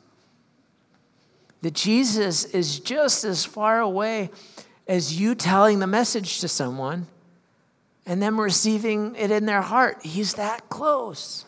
that 1.63 1.75
Jesus 1.75 2.45
is 2.45 2.81
just 2.81 3.25
as 3.25 3.45
far 3.45 3.81
away 3.81 4.31
as 4.89 5.21
you 5.21 5.35
telling 5.35 5.79
the 5.79 5.87
message 5.87 6.41
to 6.41 6.49
someone 6.49 7.07
and 8.07 8.23
them 8.23 8.41
receiving 8.41 9.15
it 9.17 9.31
in 9.31 9.47
their 9.47 9.63
heart. 9.63 10.05
He's 10.05 10.35
that 10.35 10.69
close. 10.69 11.45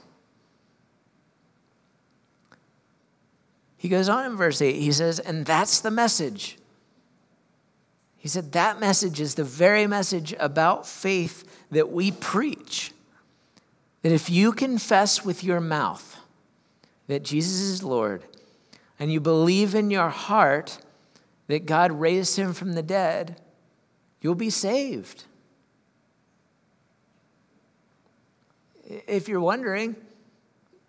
He 3.77 3.88
goes 3.88 4.09
on 4.09 4.27
in 4.27 4.37
verse 4.37 4.61
8, 4.61 4.75
he 4.75 4.91
says, 4.91 5.21
and 5.21 5.47
that's 5.47 5.81
the 5.81 5.91
message. 5.93 6.59
He 8.17 8.29
said, 8.29 8.50
that 8.53 8.81
message 8.81 9.21
is 9.21 9.37
the 9.37 9.45
very 9.45 9.87
message 9.87 10.35
about 10.41 10.85
faith 10.87 11.45
that 11.71 11.93
we 11.93 12.11
preach. 12.11 12.93
That 14.03 14.11
if 14.11 14.29
you 14.29 14.53
confess 14.53 15.25
with 15.25 15.45
your 15.45 15.61
mouth 15.61 16.17
that 17.07 17.23
Jesus 17.23 17.61
is 17.61 17.85
Lord, 17.85 18.25
and 18.99 19.12
you 19.12 19.21
believe 19.21 19.77
in 19.77 19.93
your 19.93 20.09
heart 20.09 20.79
that 21.47 21.67
God 21.67 21.93
raised 21.93 22.37
him 22.37 22.53
from 22.53 22.73
the 22.73 22.83
dead, 22.83 23.41
you'll 24.21 24.35
be 24.35 24.50
saved. 24.50 25.25
If 28.88 29.28
you're 29.28 29.40
wondering, 29.40 29.97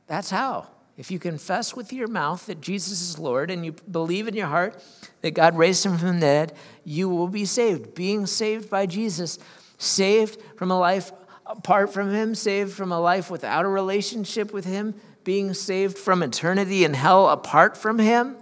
that's 0.07 0.29
how. 0.29 0.67
If 0.97 1.11
you 1.11 1.19
confess 1.19 1.75
with 1.75 1.93
your 1.93 2.07
mouth 2.07 2.45
that 2.47 2.61
Jesus 2.61 3.01
is 3.01 3.19
Lord 3.19 3.51
and 3.51 3.65
you 3.65 3.73
believe 3.89 4.27
in 4.27 4.35
your 4.35 4.47
heart 4.47 4.81
that 5.21 5.31
God 5.31 5.57
raised 5.57 5.85
him 5.85 5.97
from 5.97 6.15
the 6.15 6.21
dead, 6.21 6.53
you 6.83 7.09
will 7.09 7.27
be 7.27 7.45
saved. 7.45 7.95
Being 7.95 8.25
saved 8.25 8.69
by 8.69 8.85
Jesus, 8.85 9.39
saved 9.77 10.41
from 10.57 10.71
a 10.71 10.79
life 10.79 11.11
apart 11.45 11.93
from 11.93 12.11
him, 12.11 12.35
saved 12.35 12.73
from 12.73 12.91
a 12.91 12.99
life 12.99 13.31
without 13.31 13.65
a 13.65 13.69
relationship 13.69 14.51
with 14.51 14.65
him, 14.65 14.93
being 15.23 15.53
saved 15.53 15.97
from 15.97 16.23
eternity 16.23 16.83
in 16.83 16.93
hell 16.93 17.29
apart 17.29 17.77
from 17.77 17.99
Him. 17.99 18.35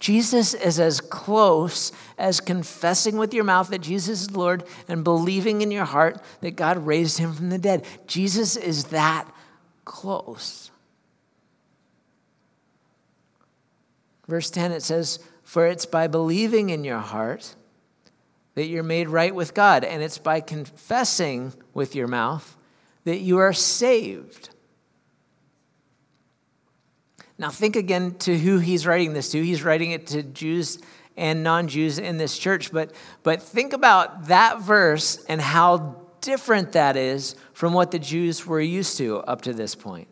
Jesus 0.00 0.54
is 0.54 0.80
as 0.80 1.00
close 1.00 1.92
as 2.16 2.40
confessing 2.40 3.18
with 3.18 3.34
your 3.34 3.44
mouth 3.44 3.68
that 3.68 3.82
Jesus 3.82 4.22
is 4.22 4.30
Lord 4.30 4.64
and 4.88 5.04
believing 5.04 5.60
in 5.60 5.70
your 5.70 5.84
heart 5.84 6.20
that 6.40 6.56
God 6.56 6.86
raised 6.86 7.18
him 7.18 7.34
from 7.34 7.50
the 7.50 7.58
dead. 7.58 7.84
Jesus 8.06 8.56
is 8.56 8.84
that 8.84 9.30
close. 9.84 10.70
Verse 14.26 14.48
10 14.48 14.72
it 14.72 14.82
says, 14.82 15.18
For 15.42 15.66
it's 15.66 15.86
by 15.86 16.06
believing 16.06 16.70
in 16.70 16.82
your 16.82 17.00
heart 17.00 17.54
that 18.54 18.66
you're 18.66 18.82
made 18.82 19.08
right 19.08 19.34
with 19.34 19.54
God, 19.54 19.84
and 19.84 20.02
it's 20.02 20.18
by 20.18 20.40
confessing 20.40 21.52
with 21.74 21.94
your 21.94 22.08
mouth 22.08 22.56
that 23.04 23.18
you 23.18 23.38
are 23.38 23.52
saved. 23.52 24.50
Now, 27.40 27.48
think 27.48 27.74
again 27.74 28.16
to 28.18 28.38
who 28.38 28.58
he's 28.58 28.86
writing 28.86 29.14
this 29.14 29.30
to. 29.32 29.42
He's 29.42 29.62
writing 29.62 29.92
it 29.92 30.08
to 30.08 30.22
Jews 30.22 30.78
and 31.16 31.42
non 31.42 31.68
Jews 31.68 31.98
in 31.98 32.18
this 32.18 32.36
church. 32.36 32.70
But, 32.70 32.92
but 33.22 33.42
think 33.42 33.72
about 33.72 34.26
that 34.26 34.60
verse 34.60 35.24
and 35.24 35.40
how 35.40 35.96
different 36.20 36.72
that 36.72 36.98
is 36.98 37.36
from 37.54 37.72
what 37.72 37.92
the 37.92 37.98
Jews 37.98 38.46
were 38.46 38.60
used 38.60 38.98
to 38.98 39.20
up 39.20 39.40
to 39.42 39.54
this 39.54 39.74
point. 39.74 40.06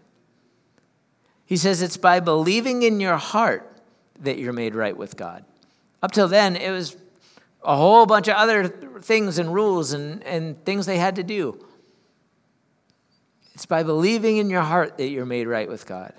He 1.45 1.59
says 1.59 1.83
it's 1.83 1.99
by 1.99 2.21
believing 2.21 2.83
in 2.83 2.99
your 2.99 3.19
heart 3.19 3.79
that 4.21 4.39
you're 4.39 4.55
made 4.55 4.75
right 4.75 4.97
with 4.97 5.15
God. 5.19 5.45
Up 6.03 6.13
till 6.13 6.29
then, 6.29 6.57
it 6.57 6.71
was 6.71 6.97
a 7.63 7.77
whole 7.77 8.07
bunch 8.07 8.29
of 8.29 8.37
other 8.37 8.69
things 9.03 9.37
and 9.37 9.53
rules 9.53 9.93
and, 9.93 10.25
and 10.25 10.65
things 10.65 10.87
they 10.87 10.97
had 10.97 11.17
to 11.17 11.23
do. 11.23 11.63
It's 13.53 13.67
by 13.67 13.83
believing 13.83 14.39
in 14.39 14.49
your 14.49 14.63
heart 14.63 14.97
that 14.97 15.09
you're 15.09 15.27
made 15.27 15.47
right 15.47 15.69
with 15.69 15.85
God 15.85 16.15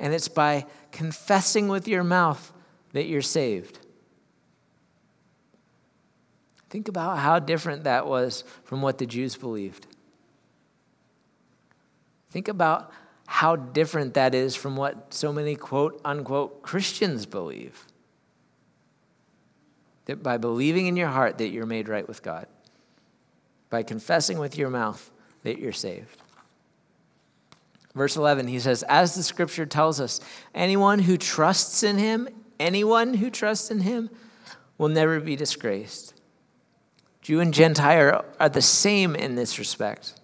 and 0.00 0.14
it's 0.14 0.28
by 0.28 0.66
confessing 0.90 1.68
with 1.68 1.86
your 1.86 2.02
mouth 2.02 2.52
that 2.92 3.06
you're 3.06 3.22
saved. 3.22 3.78
Think 6.70 6.88
about 6.88 7.18
how 7.18 7.38
different 7.38 7.84
that 7.84 8.06
was 8.06 8.42
from 8.64 8.80
what 8.80 8.98
the 8.98 9.06
Jews 9.06 9.36
believed. 9.36 9.86
Think 12.30 12.48
about 12.48 12.90
how 13.26 13.56
different 13.56 14.14
that 14.14 14.34
is 14.34 14.56
from 14.56 14.76
what 14.76 15.12
so 15.12 15.32
many 15.32 15.54
quote 15.54 16.00
unquote 16.04 16.62
Christians 16.62 17.26
believe. 17.26 17.86
That 20.06 20.22
by 20.22 20.38
believing 20.38 20.86
in 20.86 20.96
your 20.96 21.08
heart 21.08 21.38
that 21.38 21.48
you're 21.48 21.66
made 21.66 21.88
right 21.88 22.08
with 22.08 22.22
God, 22.22 22.46
by 23.68 23.82
confessing 23.82 24.38
with 24.38 24.56
your 24.56 24.70
mouth 24.70 25.10
that 25.42 25.58
you're 25.58 25.72
saved. 25.72 26.16
Verse 27.94 28.16
11, 28.16 28.48
he 28.48 28.60
says, 28.60 28.82
As 28.84 29.14
the 29.14 29.22
scripture 29.22 29.66
tells 29.66 30.00
us, 30.00 30.20
anyone 30.54 31.00
who 31.00 31.16
trusts 31.16 31.82
in 31.82 31.98
him, 31.98 32.28
anyone 32.58 33.14
who 33.14 33.30
trusts 33.30 33.70
in 33.70 33.80
him, 33.80 34.10
will 34.78 34.88
never 34.88 35.20
be 35.20 35.36
disgraced. 35.36 36.14
Jew 37.20 37.40
and 37.40 37.52
Gentile 37.52 38.24
are 38.38 38.48
the 38.48 38.62
same 38.62 39.14
in 39.14 39.34
this 39.34 39.58
respect. 39.58 40.14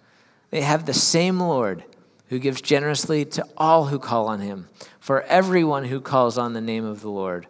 They 0.49 0.61
have 0.61 0.85
the 0.85 0.93
same 0.93 1.39
Lord 1.39 1.83
who 2.29 2.39
gives 2.39 2.61
generously 2.61 3.25
to 3.25 3.45
all 3.55 3.85
who 3.85 3.99
call 3.99 4.27
on 4.27 4.39
him. 4.39 4.69
For 4.99 5.21
everyone 5.23 5.85
who 5.85 6.01
calls 6.01 6.37
on 6.37 6.53
the 6.53 6.61
name 6.61 6.85
of 6.85 7.01
the 7.01 7.09
Lord 7.09 7.47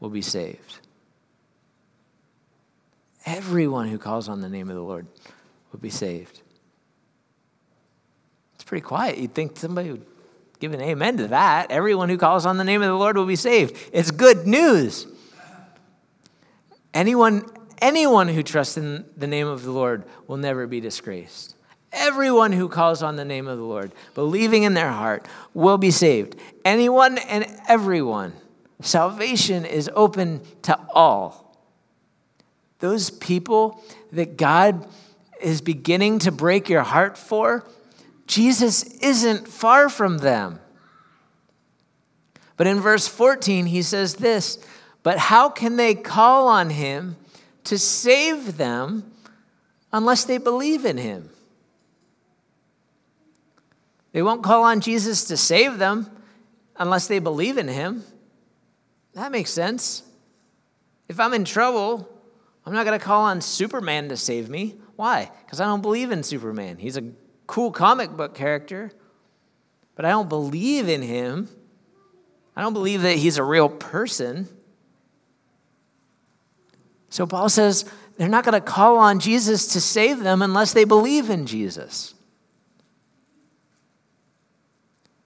will 0.00 0.10
be 0.10 0.22
saved. 0.22 0.80
Everyone 3.24 3.88
who 3.88 3.98
calls 3.98 4.28
on 4.28 4.40
the 4.40 4.48
name 4.48 4.68
of 4.68 4.76
the 4.76 4.82
Lord 4.82 5.06
will 5.72 5.80
be 5.80 5.90
saved 5.90 6.39
pretty 8.70 8.82
quiet. 8.82 9.18
You'd 9.18 9.34
think 9.34 9.58
somebody 9.58 9.90
would 9.90 10.06
give 10.60 10.72
an 10.72 10.80
amen 10.80 11.16
to 11.16 11.26
that. 11.26 11.72
Everyone 11.72 12.08
who 12.08 12.16
calls 12.16 12.46
on 12.46 12.56
the 12.56 12.62
name 12.62 12.82
of 12.82 12.86
the 12.86 12.94
Lord 12.94 13.16
will 13.16 13.26
be 13.26 13.34
saved. 13.34 13.76
It's 13.92 14.12
good 14.12 14.46
news. 14.46 15.08
Anyone 16.94 17.50
anyone 17.82 18.28
who 18.28 18.44
trusts 18.44 18.76
in 18.76 19.06
the 19.16 19.26
name 19.26 19.48
of 19.48 19.64
the 19.64 19.72
Lord 19.72 20.04
will 20.28 20.36
never 20.36 20.68
be 20.68 20.78
disgraced. 20.78 21.56
Everyone 21.92 22.52
who 22.52 22.68
calls 22.68 23.02
on 23.02 23.16
the 23.16 23.24
name 23.24 23.48
of 23.48 23.58
the 23.58 23.64
Lord, 23.64 23.90
believing 24.14 24.62
in 24.62 24.74
their 24.74 24.92
heart, 24.92 25.26
will 25.52 25.76
be 25.76 25.90
saved. 25.90 26.36
Anyone 26.64 27.18
and 27.18 27.46
everyone. 27.66 28.34
Salvation 28.82 29.64
is 29.64 29.90
open 29.96 30.42
to 30.62 30.78
all. 30.94 31.56
Those 32.78 33.10
people 33.10 33.82
that 34.12 34.36
God 34.36 34.86
is 35.40 35.60
beginning 35.60 36.20
to 36.20 36.30
break 36.30 36.68
your 36.68 36.82
heart 36.82 37.18
for, 37.18 37.64
Jesus 38.30 38.84
isn't 38.84 39.48
far 39.48 39.88
from 39.88 40.18
them. 40.18 40.60
But 42.56 42.68
in 42.68 42.78
verse 42.78 43.08
14, 43.08 43.66
he 43.66 43.82
says 43.82 44.14
this 44.14 44.64
But 45.02 45.18
how 45.18 45.48
can 45.48 45.74
they 45.74 45.96
call 45.96 46.46
on 46.46 46.70
him 46.70 47.16
to 47.64 47.76
save 47.76 48.56
them 48.56 49.10
unless 49.92 50.24
they 50.24 50.38
believe 50.38 50.84
in 50.84 50.96
him? 50.96 51.30
They 54.12 54.22
won't 54.22 54.44
call 54.44 54.62
on 54.62 54.80
Jesus 54.80 55.24
to 55.24 55.36
save 55.36 55.78
them 55.78 56.08
unless 56.76 57.08
they 57.08 57.18
believe 57.18 57.58
in 57.58 57.66
him. 57.66 58.04
That 59.14 59.32
makes 59.32 59.50
sense. 59.50 60.04
If 61.08 61.18
I'm 61.18 61.34
in 61.34 61.44
trouble, 61.44 62.08
I'm 62.64 62.74
not 62.74 62.86
going 62.86 62.96
to 62.96 63.04
call 63.04 63.22
on 63.22 63.40
Superman 63.40 64.08
to 64.10 64.16
save 64.16 64.48
me. 64.48 64.76
Why? 64.94 65.32
Because 65.44 65.60
I 65.60 65.64
don't 65.64 65.82
believe 65.82 66.12
in 66.12 66.22
Superman. 66.22 66.76
He's 66.76 66.96
a 66.96 67.10
cool 67.50 67.72
comic 67.72 68.10
book 68.12 68.32
character, 68.32 68.92
but 69.96 70.04
I 70.04 70.10
don't 70.10 70.28
believe 70.28 70.88
in 70.88 71.02
him. 71.02 71.48
I 72.54 72.62
don't 72.62 72.72
believe 72.72 73.02
that 73.02 73.16
he's 73.16 73.38
a 73.38 73.42
real 73.42 73.68
person. 73.68 74.48
So 77.08 77.26
Paul 77.26 77.48
says 77.48 77.84
they're 78.16 78.28
not 78.28 78.44
going 78.44 78.54
to 78.54 78.60
call 78.60 78.98
on 78.98 79.18
Jesus 79.18 79.66
to 79.72 79.80
save 79.80 80.20
them 80.20 80.42
unless 80.42 80.72
they 80.72 80.84
believe 80.84 81.28
in 81.28 81.44
Jesus. 81.44 82.14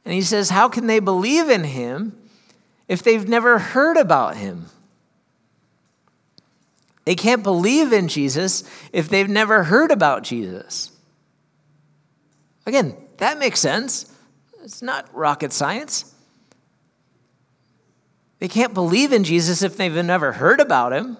And 0.06 0.14
he 0.14 0.22
says, 0.22 0.48
How 0.48 0.70
can 0.70 0.86
they 0.86 1.00
believe 1.00 1.50
in 1.50 1.64
him 1.64 2.18
if 2.88 3.02
they've 3.02 3.28
never 3.28 3.58
heard 3.58 3.98
about 3.98 4.38
him? 4.38 4.66
They 7.04 7.16
can't 7.16 7.42
believe 7.42 7.92
in 7.92 8.08
Jesus 8.08 8.64
if 8.94 9.10
they've 9.10 9.28
never 9.28 9.64
heard 9.64 9.90
about 9.90 10.22
Jesus. 10.22 10.90
Again, 12.66 12.96
that 13.18 13.38
makes 13.38 13.60
sense. 13.60 14.10
It's 14.62 14.82
not 14.82 15.14
rocket 15.14 15.52
science. 15.52 16.14
They 18.38 18.48
can't 18.48 18.74
believe 18.74 19.12
in 19.12 19.24
Jesus 19.24 19.62
if 19.62 19.76
they've 19.76 20.04
never 20.04 20.32
heard 20.32 20.60
about 20.60 20.92
him. 20.92 21.18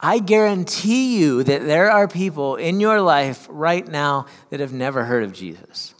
I 0.00 0.18
guarantee 0.18 1.18
you 1.18 1.42
that 1.44 1.64
there 1.64 1.90
are 1.90 2.06
people 2.06 2.56
in 2.56 2.80
your 2.80 3.00
life 3.00 3.46
right 3.48 3.86
now 3.86 4.26
that 4.50 4.60
have 4.60 4.72
never 4.72 5.04
heard 5.04 5.24
of 5.24 5.32
Jesus. 5.32 5.94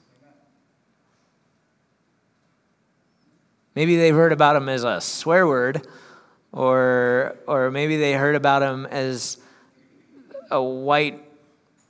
Maybe 3.74 3.96
they've 3.96 4.14
heard 4.14 4.32
about 4.32 4.56
him 4.56 4.68
as 4.68 4.84
a 4.84 5.00
swear 5.00 5.46
word, 5.46 5.86
or, 6.52 7.36
or 7.46 7.70
maybe 7.70 7.96
they 7.96 8.12
heard 8.12 8.36
about 8.36 8.62
him 8.62 8.86
as 8.86 9.38
a 10.50 10.62
white 10.62 11.23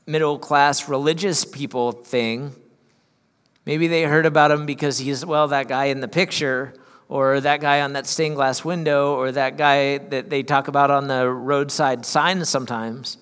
middle 0.07 0.39
class 0.39 0.89
religious 0.89 1.45
people 1.45 1.93
thing. 1.93 2.55
Maybe 3.67 3.87
they 3.87 4.03
heard 4.03 4.27
about 4.27 4.51
him 4.51 4.67
because 4.67 4.99
he's, 4.99 5.25
well, 5.25 5.49
that 5.49 5.69
guy 5.69 5.87
in 5.87 6.01
the 6.01 6.09
picture, 6.09 6.75
or 7.09 7.41
that 7.41 7.61
guy 7.61 7.81
on 7.81 7.95
that 7.95 8.07
stained 8.07 8.35
glass 8.35 8.65
window, 8.65 9.15
or 9.15 9.33
that 9.33 9.57
guy 9.57 9.99
that 9.99 10.29
they 10.31 10.43
talk 10.43 10.69
about 10.69 10.91
on 10.91 11.07
the 11.07 11.29
roadside 11.29 12.05
signs 12.05 12.49
sometimes. 12.49 13.19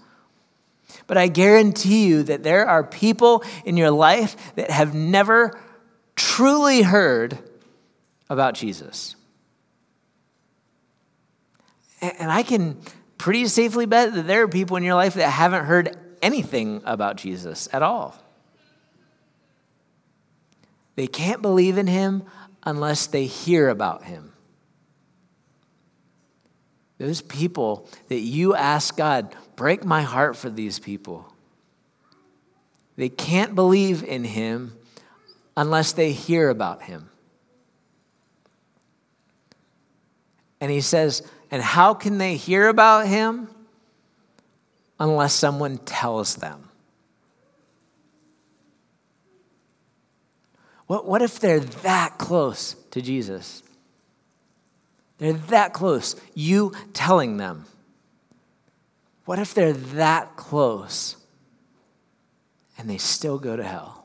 But 1.07 1.17
I 1.17 1.29
guarantee 1.29 2.07
you 2.07 2.23
that 2.25 2.43
there 2.43 2.67
are 2.67 2.85
people 2.85 3.45
in 3.65 3.77
your 3.77 3.91
life 3.91 4.55
that 4.55 4.71
have 4.71 4.95
never 4.95 5.59
truly 6.17 6.83
heard 6.83 7.39
about 8.29 8.55
Jesus. 8.55 9.15
And 12.01 12.33
I 12.33 12.43
can 12.43 12.81
pretty 13.19 13.47
safely 13.47 13.87
bet 13.87 14.15
that 14.15 14.27
there 14.27 14.43
are 14.43 14.49
people 14.49 14.77
in 14.77 14.83
your 14.83 14.95
life 14.95 15.15
that 15.15 15.29
haven't 15.29 15.67
heard 15.67 15.97
anything 16.23 16.81
about 16.85 17.17
Jesus 17.17 17.69
at 17.73 17.83
all. 17.83 18.17
They 20.95 21.07
can't 21.07 21.43
believe 21.43 21.79
in 21.79 21.87
him 21.87 22.23
unless 22.63 23.07
they 23.07 23.27
hear 23.27 23.69
about 23.69 24.05
him. 24.05 24.33
Those 26.99 27.21
people 27.21 27.89
that 28.09 28.21
you 28.21 28.55
ask 28.55 28.97
God, 28.97 29.35
break 29.57 29.85
my 29.85 30.03
heart 30.03 30.37
for 30.37 30.49
these 30.49 30.79
people. 30.79 31.33
They 32.97 33.09
can't 33.09 33.55
believe 33.55 34.05
in 34.05 34.23
him 34.23 34.77
unless 35.57 35.93
they 35.93 36.13
hear 36.13 36.49
about 36.49 36.83
him. 36.83 37.09
And 40.61 40.71
he 40.71 40.81
says, 40.81 41.23
And 41.51 41.61
how 41.61 41.95
can 41.95 42.19
they 42.19 42.37
hear 42.37 42.69
about 42.69 43.09
him 43.09 43.49
unless 45.03 45.35
someone 45.35 45.79
tells 45.79 46.37
them? 46.37 46.69
What, 50.87 51.07
what 51.07 51.23
if 51.23 51.41
they're 51.41 51.61
that 51.61 52.19
close 52.19 52.77
to 52.93 53.03
Jesus? 53.03 53.63
They're 55.19 55.33
that 55.33 55.73
close, 55.73 56.15
you 56.35 56.73
telling 56.93 57.37
them. 57.37 57.67
What 59.25 59.39
if 59.39 59.55
they're 59.55 59.73
that 59.73 60.37
close 60.37 61.17
and 62.79 62.89
they 62.89 62.99
still 62.99 63.39
go 63.39 63.57
to 63.57 63.65
hell? 63.65 64.03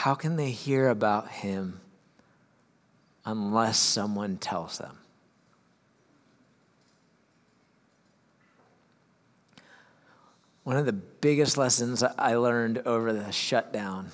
how 0.00 0.14
can 0.14 0.36
they 0.36 0.50
hear 0.50 0.88
about 0.88 1.28
him 1.28 1.78
unless 3.24 3.78
someone 3.78 4.36
tells 4.36 4.78
them? 4.78 4.96
One 10.64 10.76
of 10.76 10.86
the 10.86 10.92
biggest 10.92 11.56
lessons 11.56 12.02
I 12.02 12.34
learned 12.34 12.78
over 12.86 13.12
the 13.12 13.30
shutdown 13.30 14.10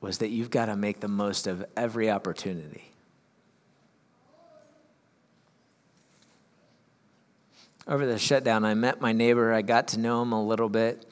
was 0.00 0.18
that 0.18 0.28
you've 0.28 0.50
got 0.50 0.66
to 0.66 0.76
make 0.76 1.00
the 1.00 1.08
most 1.08 1.46
of 1.46 1.64
every 1.76 2.10
opportunity. 2.10 2.92
Over 7.88 8.04
the 8.04 8.18
shutdown, 8.18 8.64
I 8.64 8.74
met 8.74 9.00
my 9.00 9.12
neighbor. 9.12 9.52
I 9.52 9.62
got 9.62 9.88
to 9.88 9.98
know 9.98 10.20
him 10.22 10.32
a 10.32 10.44
little 10.44 10.68
bit 10.68 11.06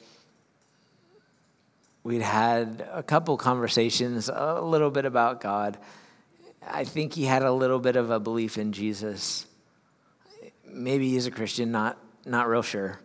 we'd 2.05 2.21
had 2.21 2.87
a 2.93 3.01
couple 3.01 3.35
conversations, 3.35 4.29
a 4.29 4.61
little 4.61 4.91
bit 4.91 5.05
about 5.05 5.41
God. 5.41 5.77
I 6.67 6.83
think 6.83 7.13
he 7.13 7.25
had 7.25 7.43
a 7.43 7.51
little 7.51 7.79
bit 7.79 7.95
of 7.95 8.09
a 8.09 8.19
belief 8.19 8.57
in 8.57 8.71
Jesus. 8.71 9.45
Maybe 10.67 11.09
he's 11.09 11.27
a 11.27 11.31
Christian, 11.31 11.71
not, 11.71 11.97
not 12.25 12.47
real 12.47 12.61
sure. 12.61 12.99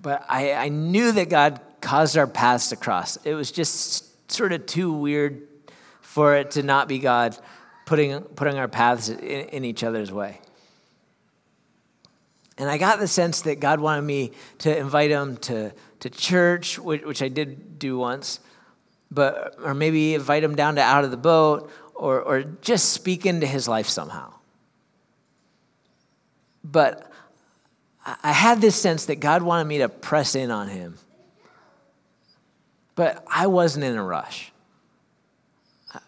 But 0.00 0.24
I, 0.28 0.52
I 0.52 0.68
knew 0.68 1.12
that 1.12 1.28
God 1.28 1.60
caused 1.80 2.16
our 2.16 2.26
paths 2.26 2.70
to 2.70 2.76
cross. 2.76 3.16
It 3.24 3.34
was 3.34 3.52
just 3.52 4.30
sort 4.30 4.52
of 4.52 4.66
too 4.66 4.92
weird 4.92 5.46
for 6.00 6.36
it 6.36 6.52
to 6.52 6.62
not 6.62 6.88
be 6.88 6.98
God 6.98 7.36
putting, 7.86 8.20
putting 8.20 8.58
our 8.58 8.68
paths 8.68 9.08
in, 9.08 9.18
in 9.18 9.64
each 9.64 9.84
other's 9.84 10.10
way. 10.10 10.40
And 12.58 12.68
I 12.68 12.78
got 12.78 12.98
the 12.98 13.08
sense 13.08 13.42
that 13.42 13.60
God 13.60 13.80
wanted 13.80 14.02
me 14.02 14.32
to 14.58 14.76
invite 14.76 15.10
him 15.10 15.36
to 15.38 15.72
to 16.02 16.10
church, 16.10 16.80
which 16.80 17.22
I 17.22 17.28
did 17.28 17.78
do 17.78 17.96
once, 17.96 18.40
but 19.12 19.56
or 19.62 19.74
maybe 19.74 20.14
invite 20.14 20.42
him 20.42 20.54
down 20.54 20.76
to 20.76 20.80
out 20.80 21.04
of 21.04 21.10
the 21.10 21.16
boat, 21.16 21.70
or 21.94 22.20
or 22.20 22.42
just 22.42 22.92
speak 22.92 23.26
into 23.26 23.46
his 23.46 23.68
life 23.68 23.88
somehow. 23.88 24.32
But 26.64 27.10
I 28.04 28.32
had 28.32 28.60
this 28.60 28.76
sense 28.76 29.06
that 29.06 29.16
God 29.16 29.42
wanted 29.42 29.66
me 29.66 29.78
to 29.78 29.88
press 29.88 30.34
in 30.34 30.50
on 30.50 30.68
him. 30.68 30.98
But 32.94 33.24
I 33.26 33.46
wasn't 33.46 33.84
in 33.84 33.96
a 33.96 34.04
rush. 34.04 34.51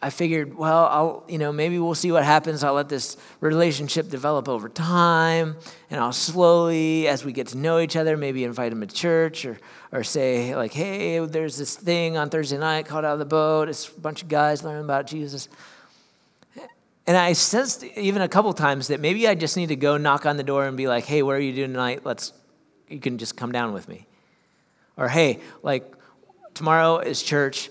I 0.01 0.09
figured, 0.09 0.57
well, 0.57 0.87
I'll, 0.87 1.25
you 1.29 1.37
know, 1.37 1.53
maybe 1.53 1.79
we'll 1.79 1.95
see 1.95 2.11
what 2.11 2.25
happens. 2.25 2.65
I'll 2.65 2.73
let 2.73 2.89
this 2.89 3.19
relationship 3.41 4.09
develop 4.09 4.49
over 4.49 4.69
time, 4.71 5.57
and 5.91 6.01
I'll 6.01 6.13
slowly, 6.13 7.07
as 7.07 7.23
we 7.23 7.33
get 7.33 7.49
to 7.49 7.59
know 7.59 7.79
each 7.81 7.95
other, 7.95 8.17
maybe 8.17 8.45
invite 8.45 8.73
him 8.73 8.81
to 8.81 8.87
church 8.87 9.45
or, 9.45 9.59
or 9.93 10.03
say, 10.03 10.57
like, 10.57 10.73
hey, 10.73 11.19
there's 11.27 11.59
this 11.59 11.77
thing 11.77 12.17
on 12.17 12.31
Thursday 12.31 12.57
night 12.57 12.87
called 12.87 13.05
Out 13.05 13.13
of 13.13 13.19
the 13.19 13.27
Boat. 13.27 13.69
It's 13.69 13.89
a 13.89 14.01
bunch 14.01 14.23
of 14.23 14.29
guys 14.29 14.65
learning 14.65 14.85
about 14.85 15.07
Jesus. 15.07 15.49
And 17.07 17.19
I 17.19 17.35
sensed 17.35 17.85
even 17.85 18.23
a 18.23 18.29
couple 18.29 18.53
times 18.55 18.89
that 18.89 19.01
maybe 19.01 19.29
I 19.29 19.35
just 19.35 19.59
need 19.59 19.69
to 19.69 19.77
go 19.77 19.99
knock 19.99 20.25
on 20.25 20.39
the 20.39 20.43
door 20.43 20.67
and 20.67 20.79
be 20.79 20.89
like, 20.89 21.05
hey, 21.05 21.23
what 21.23 21.37
are 21.37 21.41
you 21.41 21.53
doing 21.53 21.73
tonight? 21.73 22.01
Let's, 22.05 22.33
you 22.89 23.01
can 23.01 23.19
just 23.19 23.37
come 23.37 23.53
down 23.53 23.75
with 23.75 23.87
me. 23.87 24.07
Or, 24.97 25.09
hey, 25.09 25.41
like, 25.63 25.85
tomorrow 26.55 27.01
is 27.01 27.23
church 27.23 27.69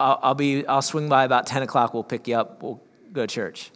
I'll, 0.00 0.18
I'll, 0.22 0.34
be, 0.34 0.66
I'll 0.66 0.82
swing 0.82 1.08
by 1.08 1.24
about 1.24 1.46
10 1.46 1.62
o'clock. 1.62 1.94
We'll 1.94 2.04
pick 2.04 2.28
you 2.28 2.36
up. 2.36 2.62
We'll 2.62 2.80
go 3.12 3.22
to 3.22 3.26
church. 3.26 3.70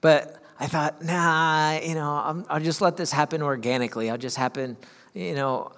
But 0.00 0.36
I 0.58 0.66
thought, 0.66 1.02
nah, 1.02 1.78
you 1.78 1.94
know, 1.94 2.44
i 2.48 2.54
will 2.54 2.64
just 2.64 2.80
let 2.80 2.96
this 2.96 3.12
happen 3.12 3.42
organically. 3.42 4.10
I'll 4.10 4.18
just 4.18 4.36
happen, 4.36 4.76
you 5.14 5.34
know, 5.34 5.72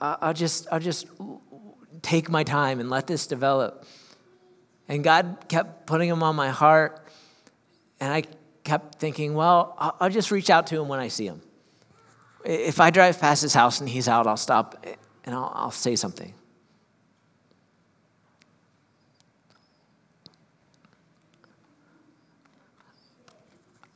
I'll 0.00 0.34
just, 0.34 0.66
I'll 0.70 0.80
just 0.80 1.06
take 2.02 2.28
my 2.28 2.44
time 2.44 2.80
and 2.80 2.90
let 2.90 3.06
this 3.06 3.26
develop. 3.26 3.84
And 4.88 5.02
God 5.02 5.44
kept 5.48 5.86
putting 5.86 6.08
him 6.08 6.22
on 6.22 6.36
my 6.36 6.50
heart. 6.50 7.06
And 8.00 8.12
I 8.12 8.24
kept 8.64 8.96
thinking, 8.96 9.34
well, 9.34 9.74
I'll 10.00 10.10
just 10.10 10.30
reach 10.30 10.50
out 10.50 10.66
to 10.68 10.80
him 10.80 10.88
when 10.88 11.00
I 11.00 11.08
see 11.08 11.26
him. 11.26 11.40
If 12.44 12.80
I 12.80 12.90
drive 12.90 13.18
past 13.18 13.42
his 13.42 13.54
house 13.54 13.80
and 13.80 13.88
he's 13.88 14.08
out, 14.08 14.26
I'll 14.26 14.36
stop 14.36 14.84
and 15.24 15.34
I'll, 15.34 15.52
I'll 15.54 15.70
say 15.70 15.96
something. 15.96 16.34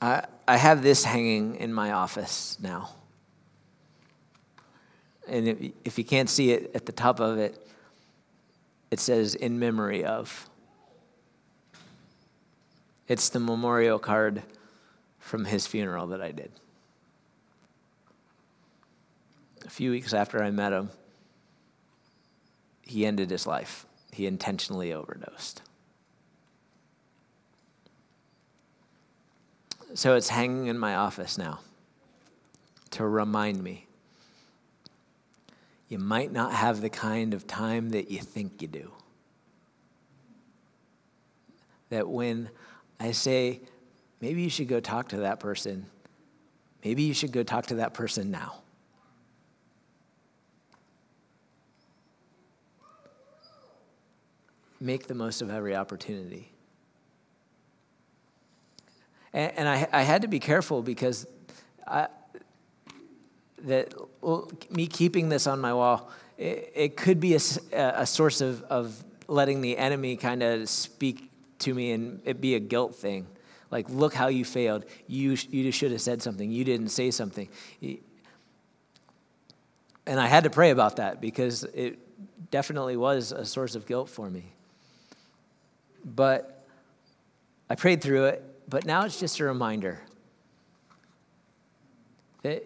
I, 0.00 0.24
I 0.46 0.56
have 0.56 0.82
this 0.82 1.04
hanging 1.04 1.56
in 1.56 1.72
my 1.72 1.92
office 1.92 2.56
now. 2.60 2.90
And 5.26 5.48
if, 5.48 5.72
if 5.84 5.98
you 5.98 6.04
can't 6.04 6.30
see 6.30 6.52
it 6.52 6.70
at 6.74 6.86
the 6.86 6.92
top 6.92 7.20
of 7.20 7.38
it, 7.38 7.66
it 8.90 9.00
says, 9.00 9.34
in 9.34 9.58
memory 9.58 10.04
of. 10.04 10.48
It's 13.06 13.28
the 13.28 13.40
memorial 13.40 13.98
card 13.98 14.42
from 15.18 15.44
his 15.44 15.66
funeral 15.66 16.06
that 16.08 16.22
I 16.22 16.30
did. 16.30 16.50
A 19.66 19.70
few 19.70 19.90
weeks 19.90 20.14
after 20.14 20.42
I 20.42 20.50
met 20.50 20.72
him, 20.72 20.90
he 22.88 23.04
ended 23.04 23.30
his 23.30 23.46
life. 23.46 23.86
He 24.12 24.26
intentionally 24.26 24.92
overdosed. 24.92 25.62
So 29.94 30.16
it's 30.16 30.28
hanging 30.28 30.66
in 30.66 30.78
my 30.78 30.96
office 30.96 31.38
now 31.38 31.60
to 32.90 33.06
remind 33.06 33.62
me 33.62 33.86
you 35.88 35.98
might 35.98 36.32
not 36.32 36.52
have 36.52 36.80
the 36.80 36.90
kind 36.90 37.32
of 37.34 37.46
time 37.46 37.90
that 37.90 38.10
you 38.10 38.18
think 38.18 38.60
you 38.60 38.68
do. 38.68 38.90
That 41.90 42.08
when 42.08 42.50
I 43.00 43.12
say, 43.12 43.60
maybe 44.20 44.42
you 44.42 44.50
should 44.50 44.68
go 44.68 44.80
talk 44.80 45.08
to 45.10 45.18
that 45.18 45.40
person, 45.40 45.86
maybe 46.84 47.02
you 47.02 47.14
should 47.14 47.32
go 47.32 47.42
talk 47.42 47.66
to 47.66 47.76
that 47.76 47.94
person 47.94 48.30
now. 48.30 48.56
Make 54.80 55.06
the 55.06 55.14
most 55.14 55.42
of 55.42 55.50
every 55.50 55.74
opportunity. 55.74 56.52
And, 59.32 59.52
and 59.58 59.68
I, 59.68 59.88
I, 59.92 60.02
had 60.02 60.22
to 60.22 60.28
be 60.28 60.40
careful 60.40 60.82
because 60.82 61.26
I, 61.86 62.08
that 63.64 63.94
well, 64.20 64.50
me 64.70 64.86
keeping 64.86 65.28
this 65.28 65.46
on 65.46 65.60
my 65.60 65.74
wall, 65.74 66.10
it, 66.36 66.72
it 66.74 66.96
could 66.96 67.20
be 67.20 67.34
a, 67.34 67.40
a 67.72 68.06
source 68.06 68.40
of, 68.40 68.62
of 68.64 69.04
letting 69.26 69.60
the 69.60 69.76
enemy 69.76 70.16
kind 70.16 70.42
of 70.42 70.68
speak 70.68 71.30
to 71.60 71.74
me 71.74 71.92
and 71.92 72.20
it 72.24 72.40
be 72.40 72.54
a 72.54 72.60
guilt 72.60 72.94
thing. 72.94 73.26
Like, 73.70 73.88
look 73.90 74.14
how 74.14 74.28
you 74.28 74.44
failed. 74.44 74.84
You, 75.06 75.36
you 75.50 75.70
should 75.72 75.92
have 75.92 76.00
said 76.00 76.22
something. 76.22 76.50
You 76.50 76.64
didn't 76.64 76.88
say 76.88 77.10
something. 77.10 77.48
And 80.06 80.18
I 80.18 80.26
had 80.26 80.44
to 80.44 80.50
pray 80.50 80.70
about 80.70 80.96
that 80.96 81.20
because 81.20 81.64
it 81.64 81.98
definitely 82.50 82.96
was 82.96 83.30
a 83.30 83.44
source 83.44 83.74
of 83.74 83.86
guilt 83.86 84.08
for 84.08 84.30
me. 84.30 84.52
But 86.04 86.66
I 87.70 87.74
prayed 87.74 88.02
through 88.02 88.26
it, 88.26 88.44
but 88.68 88.84
now 88.84 89.04
it's 89.04 89.20
just 89.20 89.40
a 89.40 89.44
reminder 89.44 90.00
that 92.42 92.64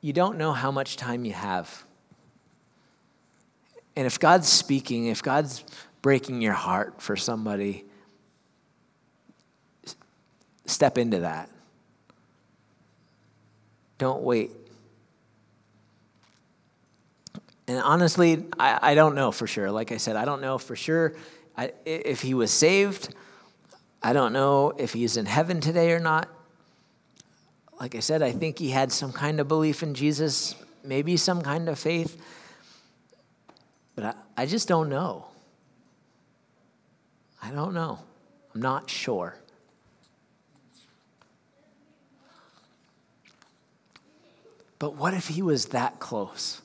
you 0.00 0.12
don't 0.12 0.38
know 0.38 0.52
how 0.52 0.70
much 0.70 0.96
time 0.96 1.24
you 1.24 1.32
have. 1.32 1.84
And 3.96 4.06
if 4.06 4.18
God's 4.18 4.48
speaking, 4.48 5.06
if 5.06 5.22
God's 5.22 5.64
breaking 6.02 6.40
your 6.40 6.54
heart 6.54 7.02
for 7.02 7.16
somebody, 7.16 7.84
step 10.66 10.96
into 10.96 11.20
that. 11.20 11.50
Don't 13.98 14.22
wait. 14.22 14.50
And 17.68 17.78
honestly, 17.78 18.46
I, 18.58 18.78
I 18.82 18.94
don't 18.94 19.14
know 19.14 19.30
for 19.30 19.46
sure. 19.46 19.70
Like 19.70 19.92
I 19.92 19.98
said, 19.98 20.16
I 20.16 20.24
don't 20.24 20.40
know 20.40 20.58
for 20.58 20.74
sure 20.74 21.14
I, 21.56 21.72
if 21.84 22.22
he 22.22 22.34
was 22.34 22.50
saved. 22.50 23.14
I 24.02 24.12
don't 24.12 24.32
know 24.32 24.72
if 24.78 24.92
he's 24.92 25.16
in 25.16 25.26
heaven 25.26 25.60
today 25.60 25.92
or 25.92 26.00
not 26.00 26.28
like 27.80 27.94
I 27.94 28.00
said, 28.00 28.22
I 28.22 28.30
think 28.30 28.58
he 28.58 28.68
had 28.68 28.92
some 28.92 29.10
kind 29.10 29.40
of 29.40 29.48
belief 29.48 29.82
in 29.82 29.94
Jesus, 29.94 30.54
maybe 30.84 31.16
some 31.16 31.40
kind 31.40 31.66
of 31.68 31.78
faith, 31.78 32.20
but 33.96 34.04
I, 34.04 34.14
I 34.36 34.46
just 34.46 34.68
don't 34.68 34.90
know. 34.90 35.26
I 37.42 37.50
don't 37.50 37.72
know. 37.72 37.98
I'm 38.54 38.60
not 38.60 38.90
sure. 38.90 39.34
But 44.78 44.94
what 44.94 45.14
if 45.14 45.28
he 45.28 45.40
was 45.40 45.66
that 45.66 46.00
close? 46.00 46.60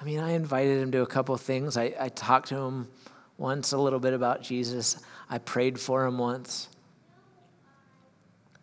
I 0.00 0.04
mean, 0.04 0.20
I 0.20 0.32
invited 0.32 0.80
him 0.80 0.92
to 0.92 1.02
a 1.02 1.06
couple 1.06 1.36
things. 1.36 1.76
I, 1.76 1.94
I 1.98 2.08
talked 2.10 2.48
to 2.48 2.56
him 2.56 2.88
once 3.38 3.72
a 3.72 3.78
little 3.78 3.98
bit 3.98 4.14
about 4.14 4.42
Jesus. 4.42 4.98
I 5.28 5.38
prayed 5.38 5.80
for 5.80 6.04
him 6.06 6.18
once. 6.18 6.68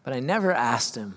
But 0.03 0.13
I 0.13 0.19
never 0.19 0.51
asked 0.51 0.95
him. 0.95 1.15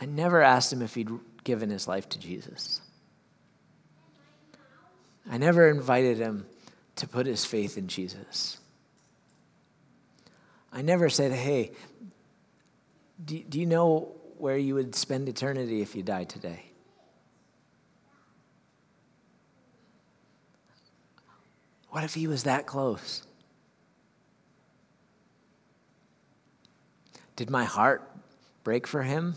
I 0.00 0.06
never 0.06 0.42
asked 0.42 0.72
him 0.72 0.82
if 0.82 0.94
he'd 0.94 1.10
given 1.44 1.70
his 1.70 1.88
life 1.88 2.08
to 2.10 2.18
Jesus. 2.18 2.80
I 5.28 5.38
never 5.38 5.68
invited 5.68 6.18
him 6.18 6.46
to 6.96 7.08
put 7.08 7.26
his 7.26 7.44
faith 7.44 7.76
in 7.76 7.88
Jesus. 7.88 8.58
I 10.72 10.82
never 10.82 11.08
said, 11.08 11.32
hey, 11.32 11.72
do, 13.24 13.38
do 13.42 13.58
you 13.58 13.66
know 13.66 14.12
where 14.38 14.56
you 14.56 14.74
would 14.74 14.94
spend 14.94 15.28
eternity 15.28 15.80
if 15.80 15.96
you 15.96 16.02
died 16.02 16.28
today? 16.28 16.64
What 21.96 22.04
if 22.04 22.12
he 22.12 22.26
was 22.26 22.42
that 22.42 22.66
close? 22.66 23.22
Did 27.36 27.48
my 27.48 27.64
heart 27.64 28.06
break 28.64 28.86
for 28.86 29.02
him? 29.02 29.36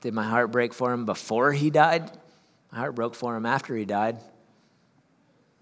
Did 0.00 0.14
my 0.14 0.24
heart 0.24 0.50
break 0.50 0.74
for 0.74 0.92
him 0.92 1.06
before 1.06 1.52
he 1.52 1.70
died? 1.70 2.10
My 2.72 2.78
heart 2.78 2.96
broke 2.96 3.14
for 3.14 3.36
him 3.36 3.46
after 3.46 3.76
he 3.76 3.84
died. 3.84 4.16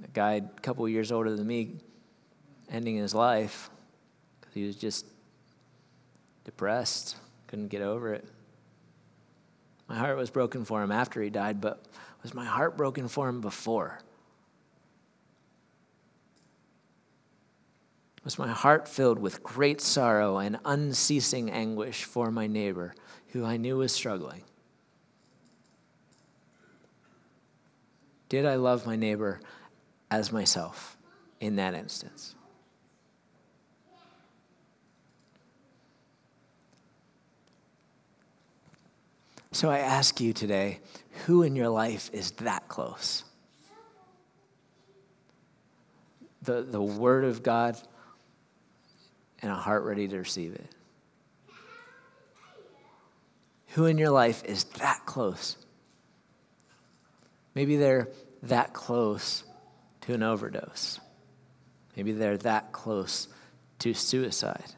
A 0.02 0.08
guy 0.08 0.36
a 0.36 0.60
couple 0.62 0.88
years 0.88 1.12
older 1.12 1.36
than 1.36 1.46
me 1.46 1.74
ending 2.70 2.96
his 2.96 3.14
life 3.14 3.68
because 4.40 4.54
he 4.54 4.64
was 4.64 4.76
just 4.76 5.04
depressed, 6.44 7.16
couldn't 7.48 7.68
get 7.68 7.82
over 7.82 8.14
it. 8.14 8.24
My 9.88 9.98
heart 9.98 10.16
was 10.16 10.30
broken 10.30 10.64
for 10.64 10.82
him 10.82 10.90
after 10.90 11.20
he 11.20 11.28
died, 11.28 11.60
but 11.60 11.84
was 12.22 12.34
my 12.34 12.44
heart 12.44 12.76
broken 12.76 13.08
for 13.08 13.28
him 13.28 13.40
before? 13.40 14.00
Was 18.24 18.38
my 18.38 18.48
heart 18.48 18.86
filled 18.86 19.18
with 19.18 19.42
great 19.42 19.80
sorrow 19.80 20.38
and 20.38 20.58
unceasing 20.64 21.50
anguish 21.50 22.04
for 22.04 22.30
my 22.30 22.46
neighbor 22.46 22.94
who 23.28 23.44
I 23.44 23.56
knew 23.56 23.78
was 23.78 23.92
struggling? 23.92 24.42
Did 28.28 28.44
I 28.46 28.56
love 28.56 28.86
my 28.86 28.96
neighbor 28.96 29.40
as 30.10 30.30
myself 30.30 30.96
in 31.40 31.56
that 31.56 31.74
instance? 31.74 32.34
So 39.60 39.68
I 39.68 39.80
ask 39.80 40.22
you 40.22 40.32
today 40.32 40.80
who 41.26 41.42
in 41.42 41.54
your 41.54 41.68
life 41.68 42.08
is 42.14 42.30
that 42.30 42.66
close? 42.68 43.24
The, 46.40 46.62
the 46.62 46.80
Word 46.80 47.24
of 47.24 47.42
God 47.42 47.76
and 49.42 49.52
a 49.52 49.54
heart 49.54 49.84
ready 49.84 50.08
to 50.08 50.16
receive 50.16 50.54
it. 50.54 50.64
Who 53.72 53.84
in 53.84 53.98
your 53.98 54.08
life 54.08 54.42
is 54.46 54.64
that 54.78 55.04
close? 55.04 55.58
Maybe 57.54 57.76
they're 57.76 58.08
that 58.44 58.72
close 58.72 59.44
to 60.00 60.14
an 60.14 60.22
overdose. 60.22 61.00
Maybe 61.98 62.12
they're 62.12 62.38
that 62.38 62.72
close 62.72 63.28
to 63.80 63.92
suicide. 63.92 64.72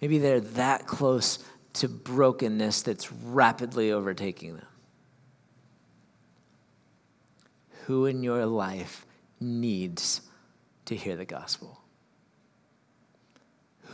Maybe 0.00 0.18
they're 0.18 0.40
that 0.40 0.88
close 0.88 1.38
to 1.76 1.88
brokenness 1.88 2.82
that's 2.82 3.12
rapidly 3.12 3.92
overtaking 3.92 4.56
them. 4.56 4.66
Who 7.84 8.06
in 8.06 8.22
your 8.22 8.46
life 8.46 9.06
needs 9.38 10.22
to 10.86 10.96
hear 10.96 11.16
the 11.16 11.24
gospel? 11.24 11.80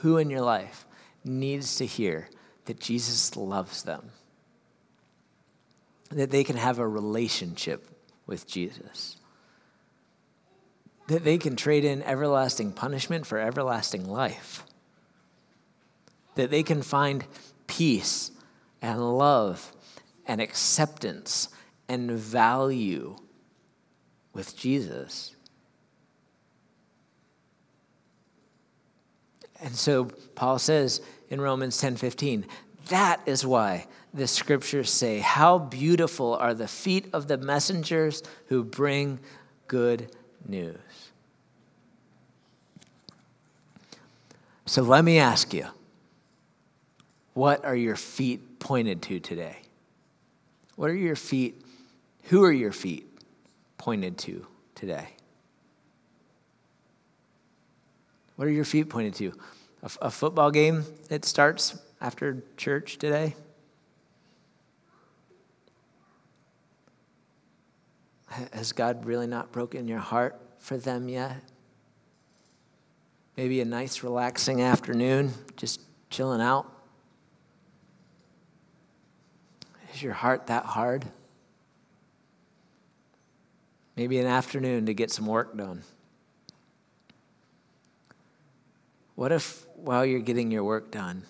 Who 0.01 0.17
in 0.17 0.31
your 0.31 0.41
life 0.41 0.87
needs 1.25 1.77
to 1.77 1.87
hear 1.87 2.29
that 2.67 2.81
Jesus 2.81 3.37
loves 3.37 3.83
them? 3.83 4.11
That 6.11 6.31
they 6.31 6.45
can 6.45 6.57
have 6.57 6.79
a 6.79 6.87
relationship 6.87 7.89
with 8.27 8.47
Jesus? 8.47 9.17
That 11.09 11.25
they 11.25 11.37
can 11.37 11.57
trade 11.57 11.85
in 11.85 12.03
everlasting 12.03 12.73
punishment 12.73 13.27
for 13.27 13.39
everlasting 13.39 14.09
life? 14.09 14.65
That 16.37 16.51
they 16.51 16.63
can 16.63 16.83
find 16.83 17.25
peace 17.73 18.31
and 18.83 19.17
love 19.17 19.73
and 20.27 20.41
acceptance 20.41 21.49
and 21.89 22.11
value 22.11 23.17
with 24.35 24.57
Jesus. 24.57 25.35
And 29.63 29.75
so 29.75 30.07
Paul 30.35 30.59
says 30.59 31.01
in 31.31 31.41
Romans 31.41 31.81
10:15, 31.81 32.45
that 32.89 33.21
is 33.27 33.47
why 33.47 33.87
the 34.13 34.27
scriptures 34.27 34.91
say, 34.91 35.21
How 35.21 35.59
beautiful 35.59 36.35
are 36.35 36.53
the 36.53 36.69
feet 36.69 37.07
of 37.13 37.29
the 37.29 37.39
messengers 37.39 38.23
who 38.47 38.65
bring 38.65 39.21
good 39.67 40.15
news. 40.47 40.77
So 44.67 44.83
let 44.83 45.05
me 45.05 45.19
ask 45.19 45.55
you, 45.55 45.67
what 47.35 47.65
are 47.65 47.77
your 47.77 47.97
feet 47.97 48.59
pointed 48.59 49.03
to 49.03 49.21
today? 49.21 49.57
What 50.77 50.91
are 50.91 50.95
your 50.95 51.17
feet, 51.17 51.61
who 52.25 52.45
are 52.45 52.53
your 52.53 52.73
feet 52.73 53.07
pointed 53.79 54.19
to 54.19 54.47
today? 54.75 55.09
What 58.37 58.49
are 58.49 58.53
your 58.53 58.65
feet 58.65 58.89
pointed 58.89 59.15
to? 59.15 59.33
A, 60.01 60.11
football 60.11 60.53
game 60.53 60.85
that 61.09 61.25
starts 61.25 61.77
after 62.01 62.43
church 62.57 62.99
today? 62.99 63.35
Has 68.53 68.73
God 68.73 69.05
really 69.05 69.27
not 69.27 69.51
broken 69.53 69.89
your 69.89 69.99
heart 69.99 70.41
for 70.59 70.77
them 70.77 71.09
yet? 71.09 71.43
Maybe 73.37 73.61
a 73.61 73.65
nice, 73.65 74.03
relaxing 74.03 74.63
afternoon, 74.63 75.33
just 75.57 75.81
chilling 76.11 76.41
out. 76.41 76.82
Is 79.93 80.03
your 80.03 80.15
heart 80.15 80.47
that 80.47 80.65
hard? 80.65 81.05
Maybe 83.97 84.19
an 84.19 84.27
afternoon 84.27 84.87
to 84.87 84.95
get 84.95 85.11
some 85.11 85.27
work 85.27 85.57
done. 85.57 85.83
What 89.15 89.33
if 89.33 89.67
while 89.77 90.07
you're 90.07 90.21
getting 90.21 90.51
your 90.51 90.65
work 90.65 90.91
done, 90.91 91.25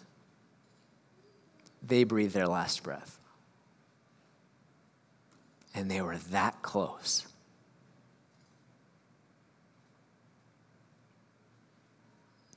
they 1.82 2.04
breathe 2.04 2.32
their 2.32 2.46
last 2.46 2.82
breath? 2.82 3.18
And 5.74 5.90
they 5.90 6.00
were 6.00 6.18
that 6.18 6.62
close. 6.62 7.26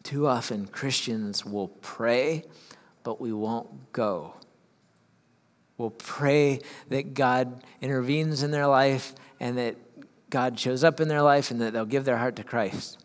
Too 0.04 0.28
often, 0.28 0.68
Christians 0.68 1.44
will 1.44 1.70
pray, 1.70 2.44
but 3.02 3.20
we 3.20 3.34
won't 3.34 3.91
go. 3.91 4.36
We'll 5.78 5.90
pray 5.90 6.62
that 6.90 7.14
God 7.14 7.64
intervenes 7.82 8.44
in 8.44 8.52
their 8.52 8.68
life 8.68 9.14
and 9.40 9.58
that 9.58 9.76
God 10.30 10.60
shows 10.60 10.84
up 10.84 11.00
in 11.00 11.08
their 11.08 11.22
life 11.22 11.52
and 11.52 11.62
that 11.62 11.74
they'll 11.74 11.86
give 11.86 12.06
their 12.06 12.18
heart 12.18 12.38
to 12.38 12.44
Christ. 12.44 13.04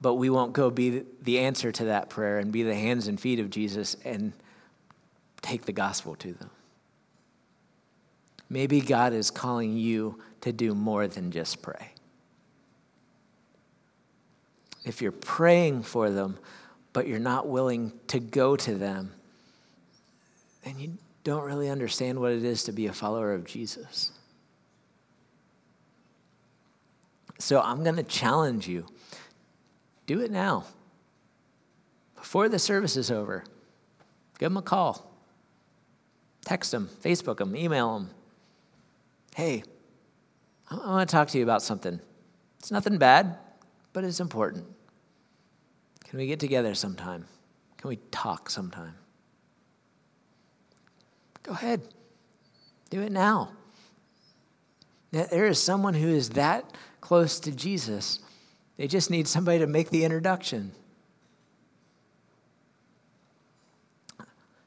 But 0.00 0.14
we 0.14 0.28
won't 0.28 0.52
go 0.52 0.70
be 0.70 1.04
the 1.22 1.38
answer 1.40 1.72
to 1.72 1.84
that 1.86 2.10
prayer 2.10 2.38
and 2.38 2.52
be 2.52 2.62
the 2.62 2.74
hands 2.74 3.08
and 3.08 3.18
feet 3.18 3.40
of 3.40 3.50
Jesus 3.50 3.96
and 4.04 4.32
take 5.40 5.64
the 5.64 5.72
gospel 5.72 6.14
to 6.16 6.32
them. 6.32 6.50
Maybe 8.48 8.80
God 8.80 9.12
is 9.12 9.30
calling 9.30 9.76
you 9.76 10.20
to 10.42 10.52
do 10.52 10.74
more 10.74 11.08
than 11.08 11.30
just 11.30 11.62
pray. 11.62 11.92
If 14.84 15.02
you're 15.02 15.10
praying 15.10 15.82
for 15.82 16.10
them, 16.10 16.38
but 16.96 17.06
you're 17.06 17.18
not 17.18 17.46
willing 17.46 17.92
to 18.06 18.18
go 18.18 18.56
to 18.56 18.74
them, 18.74 19.12
then 20.64 20.78
you 20.78 20.96
don't 21.24 21.44
really 21.44 21.68
understand 21.68 22.18
what 22.18 22.32
it 22.32 22.42
is 22.42 22.64
to 22.64 22.72
be 22.72 22.86
a 22.86 22.92
follower 22.94 23.34
of 23.34 23.44
Jesus. 23.44 24.12
So 27.38 27.60
I'm 27.60 27.84
going 27.84 27.96
to 27.96 28.02
challenge 28.02 28.66
you 28.66 28.86
do 30.06 30.22
it 30.22 30.30
now. 30.30 30.64
Before 32.14 32.48
the 32.48 32.58
service 32.58 32.96
is 32.96 33.10
over, 33.10 33.44
give 34.38 34.48
them 34.48 34.56
a 34.56 34.62
call. 34.62 35.14
Text 36.46 36.70
them, 36.70 36.88
Facebook 37.04 37.36
them, 37.36 37.54
email 37.54 37.92
them. 37.92 38.10
Hey, 39.34 39.64
I 40.70 40.76
want 40.76 41.10
to 41.10 41.12
talk 41.14 41.28
to 41.28 41.36
you 41.36 41.44
about 41.44 41.60
something. 41.60 42.00
It's 42.58 42.70
nothing 42.70 42.96
bad, 42.96 43.36
but 43.92 44.02
it's 44.02 44.18
important. 44.18 44.64
Can 46.16 46.22
we 46.22 46.28
get 46.28 46.40
together 46.40 46.74
sometime? 46.74 47.26
Can 47.76 47.90
we 47.90 47.96
talk 48.10 48.48
sometime? 48.48 48.94
Go 51.42 51.52
ahead. 51.52 51.82
Do 52.88 53.02
it 53.02 53.12
now. 53.12 53.50
There 55.10 55.44
is 55.44 55.62
someone 55.62 55.92
who 55.92 56.08
is 56.08 56.30
that 56.30 56.74
close 57.02 57.38
to 57.40 57.52
Jesus. 57.52 58.20
They 58.78 58.86
just 58.86 59.10
need 59.10 59.28
somebody 59.28 59.58
to 59.58 59.66
make 59.66 59.90
the 59.90 60.04
introduction. 60.04 60.72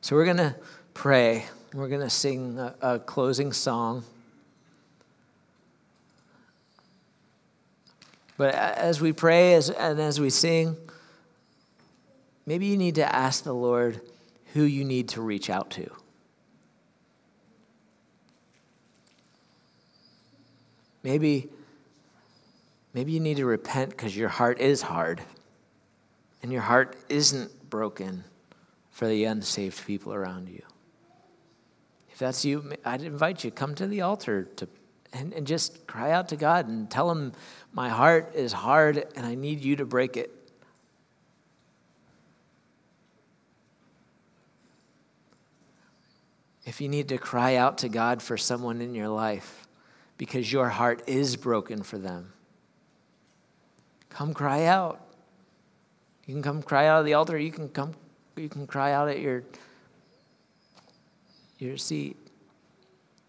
So 0.01 0.15
we're 0.15 0.25
going 0.25 0.37
to 0.37 0.55
pray. 0.93 1.45
We're 1.73 1.89
going 1.89 2.01
to 2.01 2.11
sing 2.11 2.59
a, 2.59 2.75
a, 2.79 2.99
closing 2.99 3.53
song. 3.53 4.03
But 8.37 8.53
as 8.53 9.01
we 9.01 9.13
pray 9.13 9.55
as, 9.55 9.71
and 9.71 9.99
as 9.99 10.19
we 10.19 10.29
sing, 10.29 10.77
maybe 12.49 12.65
you 12.65 12.77
need 12.77 12.95
to 12.95 13.15
ask 13.15 13.43
the 13.43 13.53
Lord 13.53 14.01
who 14.53 14.63
you 14.63 14.83
need 14.83 15.09
to 15.09 15.21
reach 15.21 15.51
out 15.51 15.69
to. 15.69 15.87
Maybe, 21.03 21.47
maybe 22.95 23.11
you 23.11 23.19
need 23.19 23.37
to 23.37 23.45
repent 23.45 23.91
because 23.91 24.17
your 24.17 24.29
heart 24.29 24.59
is 24.59 24.81
hard 24.81 25.21
and 26.41 26.51
your 26.51 26.63
heart 26.63 26.97
isn't 27.07 27.69
broken 27.69 28.23
for 28.89 29.07
the 29.07 29.25
unsaved 29.25 29.85
people 29.85 30.11
around 30.11 30.49
you. 30.49 30.63
If 32.11 32.17
that's 32.17 32.43
you, 32.43 32.73
I'd 32.83 33.03
invite 33.03 33.43
you 33.43 33.51
come 33.51 33.75
to 33.75 33.85
the 33.85 34.01
altar 34.01 34.45
to 34.55 34.67
and, 35.13 35.33
and 35.33 35.45
just 35.45 35.85
cry 35.85 36.11
out 36.11 36.29
to 36.29 36.35
God 36.35 36.67
and 36.67 36.89
tell 36.89 37.11
him 37.11 37.33
my 37.73 37.89
heart 37.89 38.33
is 38.33 38.53
hard 38.53 39.07
and 39.15 39.23
I 39.23 39.35
need 39.35 39.63
you 39.63 39.75
to 39.75 39.85
break 39.85 40.17
it. 40.17 40.31
If 46.69 46.81
you 46.81 46.87
need 46.87 47.07
to 47.07 47.17
cry 47.17 47.55
out 47.55 47.79
to 47.79 47.89
God 47.89 48.21
for 48.21 48.37
someone 48.37 48.79
in 48.79 48.93
your 48.93 49.07
life, 49.07 49.67
because 50.19 50.53
your 50.53 50.69
heart 50.69 51.01
is 51.07 51.35
broken 51.35 51.81
for 51.81 51.97
them. 51.97 52.31
Come 54.11 54.35
cry 54.35 54.65
out. 54.65 55.01
You 56.27 56.35
can 56.35 56.43
come 56.43 56.61
cry 56.61 56.85
out 56.85 56.99
of 56.99 57.07
the 57.07 57.15
altar. 57.15 57.39
You 57.39 57.51
can 57.51 57.69
come 57.69 57.95
you 58.35 58.49
can 58.49 58.67
cry 58.67 58.91
out 58.91 59.09
at 59.09 59.19
your 59.19 59.41
your 61.57 61.75
seat. 61.75 62.17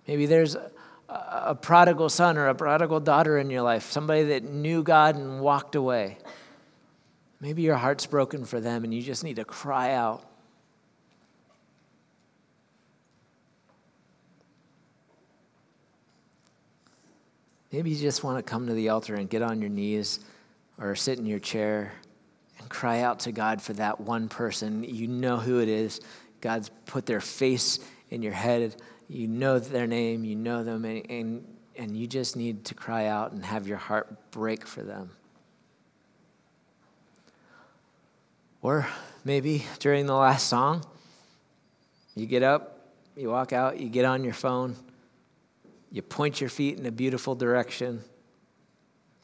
Maybe 0.07 0.27
there's 0.27 0.55
a, 0.55 0.71
a 1.09 1.55
prodigal 1.55 2.11
son 2.11 2.37
or 2.37 2.49
a 2.49 2.55
prodigal 2.55 3.01
daughter 3.01 3.39
in 3.39 3.49
your 3.49 3.63
life, 3.63 3.91
somebody 3.91 4.25
that 4.25 4.45
knew 4.45 4.83
God 4.83 5.17
and 5.17 5.41
walked 5.41 5.77
away. 5.77 6.19
Maybe 7.41 7.63
your 7.63 7.77
heart's 7.77 8.05
broken 8.05 8.45
for 8.45 8.61
them 8.61 8.85
and 8.85 8.93
you 8.93 9.01
just 9.01 9.25
need 9.25 9.37
to 9.37 9.47
cry 9.47 9.95
out. 9.95 10.30
Maybe 17.73 17.91
you 17.91 17.97
just 17.97 18.25
want 18.25 18.39
to 18.39 18.43
come 18.43 18.67
to 18.67 18.75
the 18.75 18.89
altar 18.89 19.15
and 19.15 19.31
get 19.31 19.43
on 19.43 19.61
your 19.61 19.71
knees 19.71 20.21
or 20.79 20.97
sit 20.97 21.19
in 21.19 21.27
your 21.27 21.39
chair 21.39 21.93
and 22.59 22.69
cry 22.69 23.01
out 23.01 23.21
to 23.21 23.33
God 23.33 23.63
for 23.63 23.73
that 23.75 24.01
one 24.01 24.29
person. 24.29 24.83
You 24.83 25.07
know 25.07 25.37
who 25.37 25.61
it 25.61 25.69
is. 25.69 26.01
God's 26.41 26.71
put 26.87 27.07
their 27.07 27.21
face 27.21 27.79
in 28.11 28.23
your 28.23 28.33
head. 28.33 28.75
You 29.09 29.29
know 29.29 29.59
their 29.59 29.87
name, 29.87 30.25
you 30.25 30.37
know 30.37 30.63
them, 30.63 30.85
and, 30.85 31.11
and, 31.11 31.45
and 31.77 31.97
you 31.97 32.07
just 32.07 32.37
need 32.37 32.65
to 32.67 32.75
cry 32.75 33.07
out 33.07 33.33
and 33.33 33.45
have 33.45 33.67
your 33.67 33.77
heart 33.77 34.31
break 34.31 34.67
for 34.67 34.83
them. 34.83 35.11
Or 38.63 38.87
maybe 39.25 39.65
during 39.81 40.07
the 40.07 40.15
last 40.15 40.47
song, 40.47 40.85
you 42.15 42.27
get 42.27 42.43
up, 42.43 42.93
you 43.17 43.31
walk 43.31 43.53
out, 43.53 43.81
you 43.81 43.89
get 43.89 44.05
on 44.05 44.23
your 44.23 44.35
phone, 44.35 44.77
you 45.91 46.03
point 46.03 46.41
your 46.41 46.51
feet 46.51 46.79
in 46.79 46.87
a 46.87 46.93
beautiful 46.93 47.35
direction, 47.35 48.03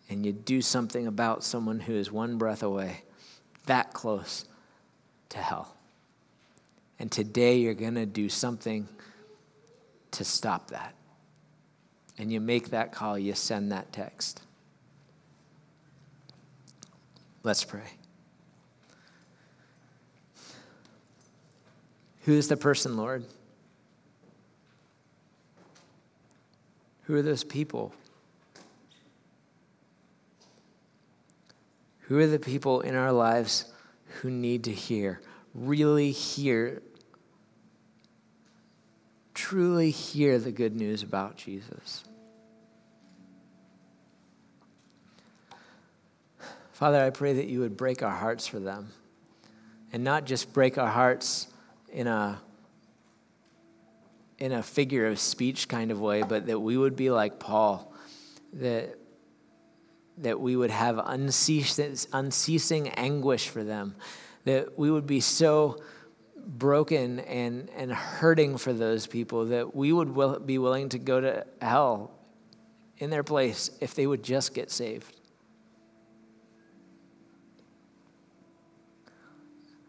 and 0.09 0.25
you 0.25 0.33
do 0.33 0.61
something 0.63 1.07
about 1.07 1.45
someone 1.45 1.81
who 1.81 1.95
is 1.95 2.11
one 2.11 2.39
breath 2.39 2.63
away, 2.63 3.03
that 3.67 3.93
close 3.93 4.45
to 5.31 5.39
hell. 5.39 5.75
And 6.99 7.11
today 7.11 7.57
you're 7.59 7.75
going 7.75 7.95
to 7.95 8.07
do 8.07 8.29
something 8.29 8.89
to 10.13 10.25
stop 10.25 10.71
that. 10.71 10.95
And 12.19 12.33
you 12.33 12.41
make 12.41 12.71
that 12.71 12.93
call, 12.93 13.19
you 13.19 13.35
send 13.35 13.73
that 13.73 13.93
text. 13.93 14.41
Let's 17.43 17.63
pray. 17.63 17.91
Who 22.23 22.33
is 22.33 22.49
the 22.49 22.57
person, 22.57 22.97
Lord? 22.97 23.25
Who 27.07 27.15
are 27.15 27.23
those 27.23 27.45
people? 27.45 27.95
Who 32.03 32.19
are 32.19 32.27
the 32.27 32.39
people 32.39 32.81
in 32.81 32.95
our 32.95 33.13
lives 33.13 33.73
who 34.21 34.31
need 34.31 34.65
to 34.65 34.73
hear, 34.73 35.21
really 35.55 36.11
hear, 36.11 36.83
truly 39.35 39.91
hear 39.91 40.39
the 40.39 40.53
good 40.53 40.75
news 40.75 41.03
about 41.03 41.37
Jesus? 41.37 42.05
Father, 46.73 47.03
I 47.03 47.11
pray 47.11 47.33
that 47.35 47.47
you 47.47 47.61
would 47.61 47.77
break 47.77 48.03
our 48.03 48.11
hearts 48.11 48.47
for 48.47 48.59
them. 48.59 48.91
And 49.93 50.05
not 50.05 50.27
just 50.27 50.53
break 50.53 50.77
our 50.77 50.91
hearts 50.91 51.47
in 51.91 52.07
a 52.07 52.41
in 54.39 54.53
a 54.53 54.63
figure 54.63 55.07
of 55.07 55.19
speech 55.19 55.69
kind 55.69 55.91
of 55.91 56.01
way, 56.01 56.23
but 56.23 56.47
that 56.47 56.61
we 56.61 56.77
would 56.77 56.97
be 56.97 57.11
like 57.11 57.39
Paul, 57.39 57.93
that 58.55 58.99
that 60.19 60.41
we 60.41 60.57
would 60.57 60.71
have 60.71 60.99
unceasing, 60.99 61.95
unceasing 62.13 62.89
anguish 62.91 63.49
for 63.49 63.63
them, 63.63 63.95
that 64.45 64.79
we 64.79 64.91
would 64.91 65.07
be 65.07 65.21
so 65.21 65.83
broken 66.47 67.21
and, 67.21 67.69
and 67.77 67.93
hurting 67.93 68.57
for 68.57 68.73
those 68.73 69.07
people 69.07 69.47
that 69.47 69.75
we 69.75 69.93
would 69.93 70.15
will, 70.15 70.39
be 70.39 70.59
willing 70.59 70.89
to 70.89 70.99
go 70.99 71.21
to 71.21 71.45
hell 71.61 72.13
in 72.99 73.11
their 73.11 73.25
place 73.25 73.71
if 73.81 73.95
they 73.95 74.07
would 74.07 74.23
just 74.23 74.55
get 74.55 74.71
saved. 74.71 75.13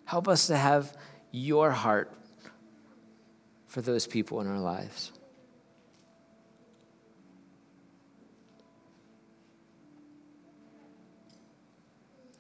Help 0.06 0.28
us 0.28 0.48
to 0.48 0.58
have 0.58 0.98
your 1.32 1.72
heart 1.72 2.17
for 3.68 3.82
those 3.82 4.08
people 4.08 4.42
in 4.42 4.48
our 4.48 4.60
lives. 4.60 5.12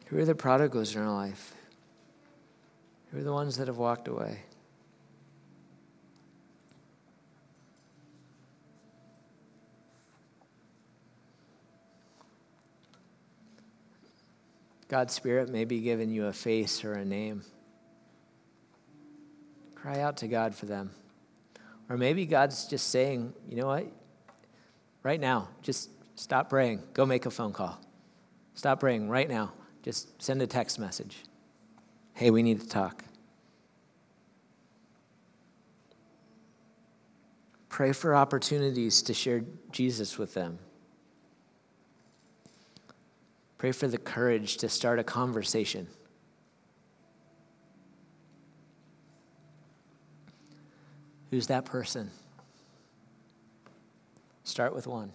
Who 0.08 0.18
are 0.18 0.26
the 0.26 0.36
prodigals 0.36 0.96
in 0.96 1.02
our 1.02 1.14
life? 1.14 1.54
Who 3.12 3.20
are 3.20 3.24
the 3.24 3.34
ones 3.34 3.58
that 3.58 3.68
have 3.68 3.78
walked 3.78 4.08
away? 4.08 4.40
God's 14.88 15.14
Spirit 15.14 15.50
may 15.50 15.66
be 15.66 15.82
giving 15.82 16.10
you 16.10 16.28
a 16.28 16.34
face 16.34 16.86
or 16.86 16.94
a 16.94 17.04
name. 17.04 17.44
Cry 19.76 20.00
out 20.00 20.18
to 20.18 20.30
God 20.30 20.56
for 20.56 20.66
them. 20.66 20.92
Or 21.90 21.98
maybe 21.98 22.26
God's 22.26 22.66
just 22.66 22.90
saying, 22.90 23.34
you 23.48 23.58
know 23.58 23.68
what? 23.68 23.88
Right 25.04 25.20
now, 25.20 25.50
just 25.62 25.90
stop 26.16 26.50
praying. 26.50 26.84
Go 26.94 27.06
make 27.06 27.26
a 27.26 27.32
phone 27.32 27.54
call. 27.54 27.80
Stop 28.56 28.80
praying 28.80 29.10
right 29.10 29.30
now. 29.30 29.54
Just 29.84 30.22
send 30.22 30.42
a 30.42 30.48
text 30.48 30.80
message. 30.80 31.24
Hey, 32.14 32.30
we 32.30 32.44
need 32.44 32.60
to 32.60 32.68
talk. 32.68 33.06
Pray 37.70 37.94
for 37.94 38.16
opportunities 38.16 39.04
to 39.04 39.14
share 39.14 39.44
Jesus 39.72 40.18
with 40.18 40.34
them. 40.34 40.58
Pray 43.58 43.72
for 43.72 43.88
the 43.88 43.98
courage 43.98 44.58
to 44.58 44.70
start 44.70 45.00
a 45.00 45.04
conversation. 45.04 45.88
Who's 51.32 51.48
that 51.48 51.66
person? 51.66 52.12
Start 54.44 54.74
with 54.74 54.88
one. 54.88 55.12